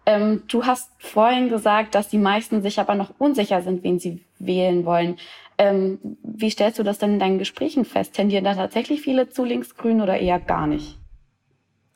Ähm, 0.07 0.43
du 0.47 0.65
hast 0.65 0.89
vorhin 0.99 1.49
gesagt, 1.49 1.93
dass 1.93 2.07
die 2.07 2.17
meisten 2.17 2.61
sich 2.61 2.79
aber 2.79 2.95
noch 2.95 3.11
unsicher 3.19 3.61
sind, 3.61 3.83
wen 3.83 3.99
sie 3.99 4.23
wählen 4.39 4.85
wollen. 4.85 5.17
Ähm, 5.57 5.99
wie 6.23 6.49
stellst 6.49 6.79
du 6.79 6.83
das 6.83 6.97
denn 6.97 7.13
in 7.13 7.19
deinen 7.19 7.39
Gesprächen 7.39 7.83
fest? 7.83 8.13
Tendieren 8.13 8.45
da 8.45 8.55
tatsächlich 8.55 9.01
viele 9.01 9.29
zu 9.29 9.43
linksgrün 9.43 9.99
oder 9.99 10.17
eher 10.17 10.39
gar 10.39 10.65
nicht? 10.65 10.97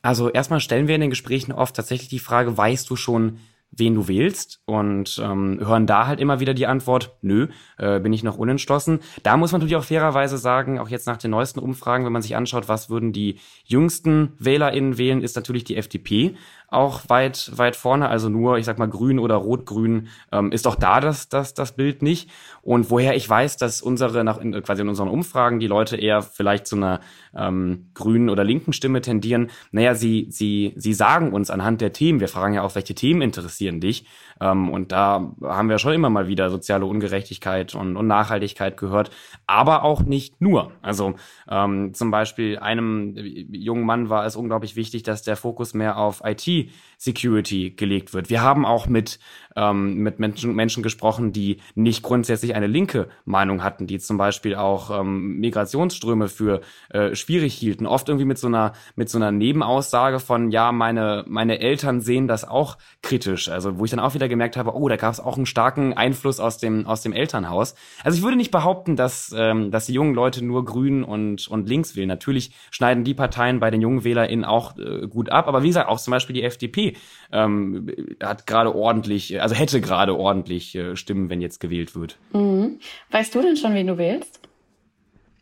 Also 0.02 0.28
erstmal 0.28 0.60
stellen 0.60 0.88
wir 0.88 0.94
in 0.94 1.00
den 1.00 1.10
Gesprächen 1.10 1.52
oft 1.52 1.74
tatsächlich 1.74 2.08
die 2.10 2.18
Frage, 2.18 2.54
weißt 2.54 2.90
du 2.90 2.96
schon, 2.96 3.38
wen 3.74 3.94
du 3.94 4.06
wählst 4.06 4.60
und 4.66 5.18
ähm, 5.22 5.58
hören 5.60 5.86
da 5.86 6.06
halt 6.06 6.20
immer 6.20 6.40
wieder 6.40 6.52
die 6.52 6.66
Antwort, 6.66 7.16
nö, 7.22 7.48
äh, 7.78 8.00
bin 8.00 8.12
ich 8.12 8.22
noch 8.22 8.36
unentschlossen. 8.36 9.00
Da 9.22 9.36
muss 9.36 9.52
man 9.52 9.60
natürlich 9.60 9.76
auch 9.76 9.84
fairerweise 9.84 10.36
sagen, 10.36 10.78
auch 10.78 10.88
jetzt 10.88 11.06
nach 11.06 11.16
den 11.16 11.30
neuesten 11.30 11.58
Umfragen, 11.58 12.04
wenn 12.04 12.12
man 12.12 12.22
sich 12.22 12.36
anschaut, 12.36 12.68
was 12.68 12.90
würden 12.90 13.12
die 13.12 13.38
jüngsten 13.64 14.34
WählerInnen 14.38 14.98
wählen, 14.98 15.22
ist 15.22 15.36
natürlich 15.36 15.64
die 15.64 15.76
FDP 15.76 16.36
auch 16.72 17.02
weit, 17.08 17.50
weit 17.56 17.76
vorne, 17.76 18.08
also 18.08 18.28
nur, 18.28 18.58
ich 18.58 18.64
sag 18.64 18.78
mal, 18.78 18.88
grün 18.88 19.18
oder 19.18 19.36
rot-grün, 19.36 20.08
ähm, 20.30 20.52
ist 20.52 20.66
auch 20.66 20.74
da 20.74 21.00
das, 21.00 21.28
das, 21.28 21.54
das 21.54 21.72
Bild 21.72 22.02
nicht. 22.02 22.30
Und 22.62 22.90
woher 22.90 23.16
ich 23.16 23.28
weiß, 23.28 23.56
dass 23.56 23.82
unsere, 23.82 24.24
nach, 24.24 24.38
in, 24.38 24.52
quasi 24.62 24.82
in 24.82 24.88
unseren 24.88 25.08
Umfragen, 25.08 25.58
die 25.58 25.66
Leute 25.66 25.96
eher 25.96 26.22
vielleicht 26.22 26.66
zu 26.66 26.76
einer 26.76 27.00
ähm, 27.36 27.90
grünen 27.94 28.28
oder 28.28 28.44
linken 28.44 28.72
Stimme 28.72 29.00
tendieren, 29.00 29.50
naja, 29.70 29.94
sie, 29.94 30.26
sie, 30.30 30.72
sie 30.76 30.94
sagen 30.94 31.32
uns 31.32 31.50
anhand 31.50 31.80
der 31.80 31.92
Themen, 31.92 32.20
wir 32.20 32.28
fragen 32.28 32.54
ja 32.54 32.62
auch, 32.62 32.74
welche 32.74 32.94
Themen 32.94 33.22
interessieren 33.22 33.80
dich. 33.80 34.06
Ähm, 34.40 34.70
und 34.70 34.92
da 34.92 35.32
haben 35.42 35.68
wir 35.68 35.78
schon 35.78 35.92
immer 35.92 36.10
mal 36.10 36.28
wieder 36.28 36.50
soziale 36.50 36.86
Ungerechtigkeit 36.86 37.74
und, 37.74 37.96
und 37.96 38.06
Nachhaltigkeit 38.06 38.76
gehört, 38.76 39.10
aber 39.46 39.84
auch 39.84 40.02
nicht 40.02 40.40
nur. 40.40 40.72
Also 40.82 41.14
ähm, 41.48 41.94
zum 41.94 42.10
Beispiel 42.10 42.58
einem 42.58 43.14
jungen 43.16 43.84
Mann 43.84 44.08
war 44.08 44.26
es 44.26 44.36
unglaublich 44.36 44.76
wichtig, 44.76 45.02
dass 45.02 45.22
der 45.22 45.36
Fokus 45.36 45.74
mehr 45.74 45.96
auf 45.96 46.24
be 46.64 46.72
IT-Security 47.02 47.70
gelegt 47.70 48.14
wird. 48.14 48.30
Wir 48.30 48.42
haben 48.42 48.64
auch 48.64 48.86
mit, 48.86 49.18
ähm, 49.56 49.96
mit 49.96 50.18
Menschen, 50.18 50.54
Menschen 50.54 50.82
gesprochen, 50.82 51.32
die 51.32 51.58
nicht 51.74 52.02
grundsätzlich 52.02 52.54
eine 52.54 52.66
linke 52.66 53.08
Meinung 53.24 53.62
hatten, 53.62 53.86
die 53.86 53.98
zum 53.98 54.18
Beispiel 54.18 54.54
auch 54.54 55.00
ähm, 55.00 55.38
Migrationsströme 55.38 56.28
für 56.28 56.60
äh, 56.90 57.14
schwierig 57.14 57.54
hielten. 57.54 57.86
Oft 57.86 58.08
irgendwie 58.08 58.24
mit 58.24 58.38
so 58.38 58.46
einer, 58.46 58.72
mit 58.96 59.08
so 59.08 59.18
einer 59.18 59.32
Nebenaussage 59.32 60.20
von, 60.20 60.50
ja, 60.50 60.72
meine, 60.72 61.24
meine 61.26 61.60
Eltern 61.60 62.00
sehen 62.00 62.28
das 62.28 62.46
auch 62.48 62.78
kritisch. 63.02 63.48
Also 63.48 63.78
wo 63.78 63.84
ich 63.84 63.90
dann 63.90 64.00
auch 64.00 64.14
wieder 64.14 64.28
gemerkt 64.28 64.56
habe, 64.56 64.74
oh, 64.74 64.88
da 64.88 64.96
gab 64.96 65.12
es 65.12 65.20
auch 65.20 65.36
einen 65.36 65.46
starken 65.46 65.92
Einfluss 65.94 66.40
aus 66.40 66.58
dem, 66.58 66.86
aus 66.86 67.02
dem 67.02 67.12
Elternhaus. 67.12 67.74
Also 68.04 68.18
ich 68.18 68.24
würde 68.24 68.36
nicht 68.36 68.50
behaupten, 68.50 68.96
dass, 68.96 69.34
ähm, 69.36 69.70
dass 69.70 69.86
die 69.86 69.92
jungen 69.92 70.14
Leute 70.14 70.44
nur 70.44 70.64
grün 70.64 71.04
und, 71.04 71.48
und 71.48 71.68
links 71.68 71.96
wählen. 71.96 72.08
Natürlich 72.08 72.52
schneiden 72.70 73.04
die 73.04 73.14
Parteien 73.14 73.60
bei 73.60 73.70
den 73.70 73.80
jungen 73.80 74.04
WählerInnen 74.04 74.44
auch 74.44 74.76
äh, 74.78 75.06
gut 75.08 75.30
ab. 75.30 75.48
Aber 75.48 75.62
wie 75.62 75.68
gesagt, 75.68 75.88
auch 75.88 75.98
zum 75.98 76.12
Beispiel 76.12 76.34
die 76.34 76.42
FDP 76.42 76.91
ähm, 77.32 77.90
hat 78.22 78.46
gerade 78.46 78.74
ordentlich, 78.74 79.40
also 79.40 79.54
hätte 79.54 79.80
gerade 79.80 80.16
ordentlich 80.16 80.74
äh, 80.74 80.96
Stimmen, 80.96 81.30
wenn 81.30 81.40
jetzt 81.40 81.60
gewählt 81.60 81.94
wird. 81.94 82.18
Mhm. 82.32 82.78
Weißt 83.10 83.34
du 83.34 83.42
denn 83.42 83.56
schon, 83.56 83.74
wen 83.74 83.86
du 83.86 83.98
wählst? 83.98 84.40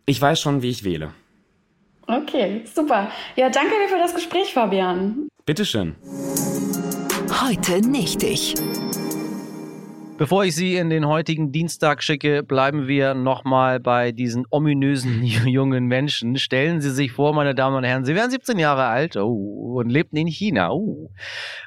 Ich 0.07 0.21
weiß 0.21 0.41
schon, 0.41 0.63
wie 0.63 0.71
ich 0.71 0.85
wähle. 0.85 1.13
Okay, 2.07 2.63
super. 2.65 3.11
Ja, 3.37 3.51
danke 3.51 3.71
dir 3.71 3.89
für 3.89 3.99
das 3.99 4.15
Gespräch, 4.15 4.53
Fabian. 4.53 5.29
Bitteschön. 5.47 5.95
Heute 7.43 7.81
nicht 7.87 8.23
ich. 8.23 8.55
Bevor 10.21 10.45
ich 10.45 10.55
Sie 10.55 10.77
in 10.77 10.91
den 10.91 11.09
heutigen 11.09 11.51
Dienstag 11.51 12.03
schicke, 12.03 12.43
bleiben 12.43 12.87
wir 12.87 13.15
nochmal 13.15 13.81
bei 13.81 14.13
diesen 14.13 14.45
ominösen 14.51 15.25
jungen 15.25 15.87
Menschen. 15.87 16.37
Stellen 16.37 16.83
Sie 16.83 16.91
sich 16.91 17.11
vor, 17.11 17.33
meine 17.33 17.55
Damen 17.55 17.77
und 17.77 17.85
Herren, 17.85 18.05
Sie 18.05 18.15
wären 18.15 18.31
17 18.31 18.59
Jahre 18.59 18.85
alt 18.85 19.17
oh, 19.17 19.79
und 19.79 19.89
lebten 19.89 20.19
in 20.19 20.27
China. 20.27 20.73
Oh. 20.73 21.11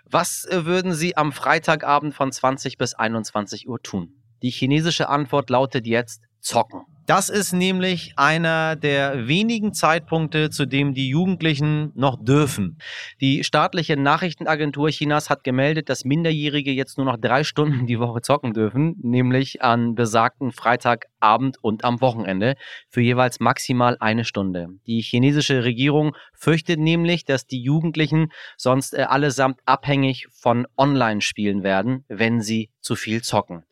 Was 0.06 0.46
äh, 0.46 0.66
würden 0.66 0.94
Sie 0.94 1.18
am 1.18 1.32
Freitagabend 1.32 2.14
von 2.14 2.32
20 2.32 2.78
bis 2.78 2.94
21 2.94 3.68
Uhr 3.68 3.82
tun? 3.82 4.14
Die 4.44 4.52
chinesische 4.52 5.10
Antwort 5.10 5.50
lautet 5.50 5.88
jetzt 5.88 6.22
zocken. 6.40 6.82
Das 7.06 7.28
ist 7.28 7.52
nämlich 7.52 8.14
einer 8.16 8.78
der 8.78 9.28
wenigen 9.28 9.74
Zeitpunkte, 9.74 10.50
zu 10.50 10.66
dem 10.66 10.94
die 10.94 11.10
Jugendlichen 11.10 11.92
noch 11.96 12.24
dürfen. 12.24 12.78
Die 13.20 13.44
staatliche 13.44 13.98
Nachrichtenagentur 13.98 14.90
Chinas 14.90 15.30
hat 15.30 15.44
gemeldet, 15.44 15.90
dass 15.90 16.06
Minderjährige 16.06 16.72
jetzt 16.72 16.98
nur 16.98 17.06
noch 17.06 17.18
drei 17.18 17.44
Stunden 17.44 17.88
die 17.88 18.00
Woche 18.00 18.22
zocken 18.22 18.54
dürfen, 18.54 18.96
nämlich 19.02 19.62
an 19.62 19.96
besagten 19.96 20.54
Freitagabend 20.54 21.58
und 21.62 21.84
am 21.84 22.00
Wochenende 22.00 22.56
für 22.88 23.02
jeweils 23.02 23.42
maximal 23.42 23.98
eine 24.00 24.24
Stunde. 24.24 24.70
Die 24.88 25.02
chinesische 25.02 25.66
Regierung 25.66 26.16
fürchtet 26.34 26.80
nämlich, 26.80 27.26
dass 27.26 27.46
die 27.46 27.62
Jugendlichen 27.62 28.32
sonst 28.56 28.94
äh, 28.94 29.02
allesamt 29.02 29.60
abhängig 29.66 30.28
von 30.32 30.68
Online-Spielen 30.78 31.64
werden, 31.64 32.06
wenn 32.08 32.40
sie 32.40 32.70
zu 32.80 32.96
viel 32.96 33.22
zocken 33.22 33.66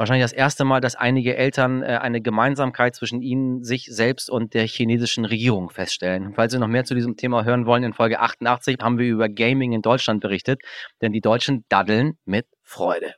wahrscheinlich 0.00 0.24
das 0.24 0.32
erste 0.32 0.64
Mal, 0.64 0.80
dass 0.80 0.96
einige 0.96 1.36
Eltern 1.36 1.82
äh, 1.82 1.98
eine 2.00 2.22
Gemeinsamkeit 2.22 2.96
zwischen 2.96 3.20
ihnen, 3.20 3.62
sich 3.62 3.84
selbst 3.84 4.30
und 4.30 4.54
der 4.54 4.66
chinesischen 4.66 5.26
Regierung 5.26 5.68
feststellen. 5.68 6.32
Falls 6.34 6.52
Sie 6.52 6.58
noch 6.58 6.68
mehr 6.68 6.84
zu 6.84 6.94
diesem 6.94 7.16
Thema 7.18 7.44
hören 7.44 7.66
wollen, 7.66 7.84
in 7.84 7.92
Folge 7.92 8.18
88 8.18 8.78
haben 8.80 8.98
wir 8.98 9.06
über 9.06 9.28
Gaming 9.28 9.72
in 9.72 9.82
Deutschland 9.82 10.22
berichtet, 10.22 10.62
denn 11.02 11.12
die 11.12 11.20
Deutschen 11.20 11.66
daddeln 11.68 12.18
mit 12.24 12.46
Freude. 12.62 13.14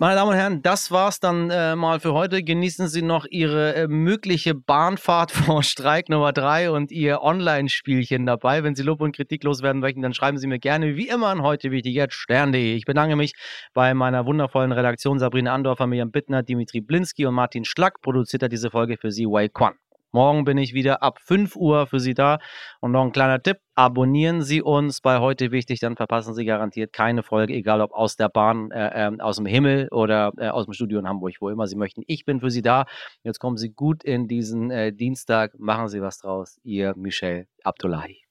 Meine 0.00 0.14
Damen 0.14 0.30
und 0.30 0.36
Herren, 0.36 0.62
das 0.62 0.92
war's 0.92 1.18
dann 1.18 1.50
äh, 1.50 1.74
mal 1.74 1.98
für 1.98 2.12
heute. 2.12 2.44
Genießen 2.44 2.86
Sie 2.86 3.02
noch 3.02 3.26
Ihre 3.28 3.74
äh, 3.74 3.88
mögliche 3.88 4.54
Bahnfahrt 4.54 5.32
vor 5.32 5.64
Streik 5.64 6.08
Nummer 6.08 6.32
3 6.32 6.70
und 6.70 6.92
Ihr 6.92 7.20
Online-Spielchen 7.20 8.24
dabei. 8.24 8.62
Wenn 8.62 8.76
Sie 8.76 8.84
Lob 8.84 9.00
und 9.00 9.16
Kritik 9.16 9.42
loswerden 9.42 9.80
möchten, 9.80 10.00
dann 10.02 10.14
schreiben 10.14 10.38
Sie 10.38 10.46
mir 10.46 10.60
gerne 10.60 10.94
wie 10.94 11.08
immer 11.08 11.26
an 11.26 11.42
heute 11.42 11.72
wichtig 11.72 11.94
jetzt 11.94 12.14
stern.de. 12.14 12.76
Ich 12.76 12.84
bedanke 12.84 13.16
mich 13.16 13.32
bei 13.74 13.92
meiner 13.92 14.24
wundervollen 14.24 14.70
Redaktion 14.70 15.18
Sabrina 15.18 15.52
Andorfer, 15.52 15.88
Miriam 15.88 16.12
Bittner, 16.12 16.44
Dimitri 16.44 16.80
Blinski 16.80 17.26
und 17.26 17.34
Martin 17.34 17.64
Schlack. 17.64 18.00
Produziert 18.00 18.44
hat 18.44 18.52
diese 18.52 18.70
Folge 18.70 18.98
für 18.98 19.10
Sie 19.10 19.26
Wei 19.26 19.48
Quan. 19.48 19.74
Morgen 20.12 20.44
bin 20.44 20.56
ich 20.58 20.74
wieder 20.74 21.02
ab 21.02 21.18
5 21.20 21.56
Uhr 21.56 21.86
für 21.86 22.00
Sie 22.00 22.14
da. 22.14 22.38
Und 22.80 22.92
noch 22.92 23.04
ein 23.04 23.12
kleiner 23.12 23.42
Tipp: 23.42 23.58
Abonnieren 23.74 24.42
Sie 24.42 24.62
uns 24.62 25.00
bei 25.00 25.18
heute 25.18 25.50
wichtig, 25.50 25.80
dann 25.80 25.96
verpassen 25.96 26.34
Sie 26.34 26.44
garantiert 26.44 26.92
keine 26.92 27.22
Folge, 27.22 27.54
egal 27.54 27.80
ob 27.80 27.92
aus 27.92 28.16
der 28.16 28.28
Bahn, 28.28 28.70
äh, 28.70 29.08
äh, 29.08 29.20
aus 29.20 29.36
dem 29.36 29.46
Himmel 29.46 29.88
oder 29.90 30.32
äh, 30.38 30.48
aus 30.48 30.64
dem 30.64 30.72
Studio 30.72 30.98
in 30.98 31.08
Hamburg, 31.08 31.34
wo 31.40 31.50
immer 31.50 31.66
Sie 31.66 31.76
möchten. 31.76 32.02
Ich 32.06 32.24
bin 32.24 32.40
für 32.40 32.50
Sie 32.50 32.62
da. 32.62 32.86
Jetzt 33.22 33.38
kommen 33.38 33.56
Sie 33.56 33.70
gut 33.70 34.04
in 34.04 34.28
diesen 34.28 34.70
äh, 34.70 34.92
Dienstag. 34.92 35.58
Machen 35.58 35.88
Sie 35.88 36.00
was 36.00 36.18
draus. 36.18 36.58
Ihr 36.62 36.94
Michel 36.96 37.46
Abdullahi. 37.62 38.27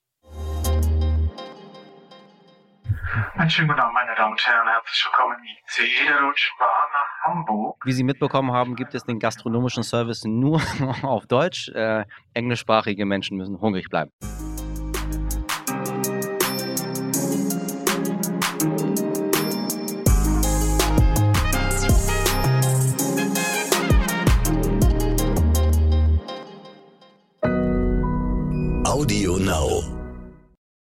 Einen 3.35 3.49
schönen 3.49 3.67
guten 3.67 3.79
Abend, 3.79 3.93
meine 3.95 4.15
Damen 4.15 4.33
und 4.33 4.45
Herren. 4.45 4.67
Herzlich 4.67 5.05
willkommen 5.05 5.37
in 5.39 5.85
ICE 5.85 6.07
der 6.07 6.19
Deutschen 6.19 6.51
Bahn 6.59 6.67
nach 6.93 7.33
Hamburg. 7.33 7.83
Wie 7.83 7.91
Sie 7.91 8.03
mitbekommen 8.03 8.51
haben, 8.51 8.75
gibt 8.75 8.93
es 8.93 9.05
den 9.05 9.17
gastronomischen 9.17 9.81
Service 9.81 10.23
nur 10.25 10.61
auf 11.01 11.25
Deutsch. 11.25 11.69
Äh, 11.69 12.05
englischsprachige 12.35 13.05
Menschen 13.05 13.37
müssen 13.37 13.59
hungrig 13.59 13.89
bleiben. 13.89 14.11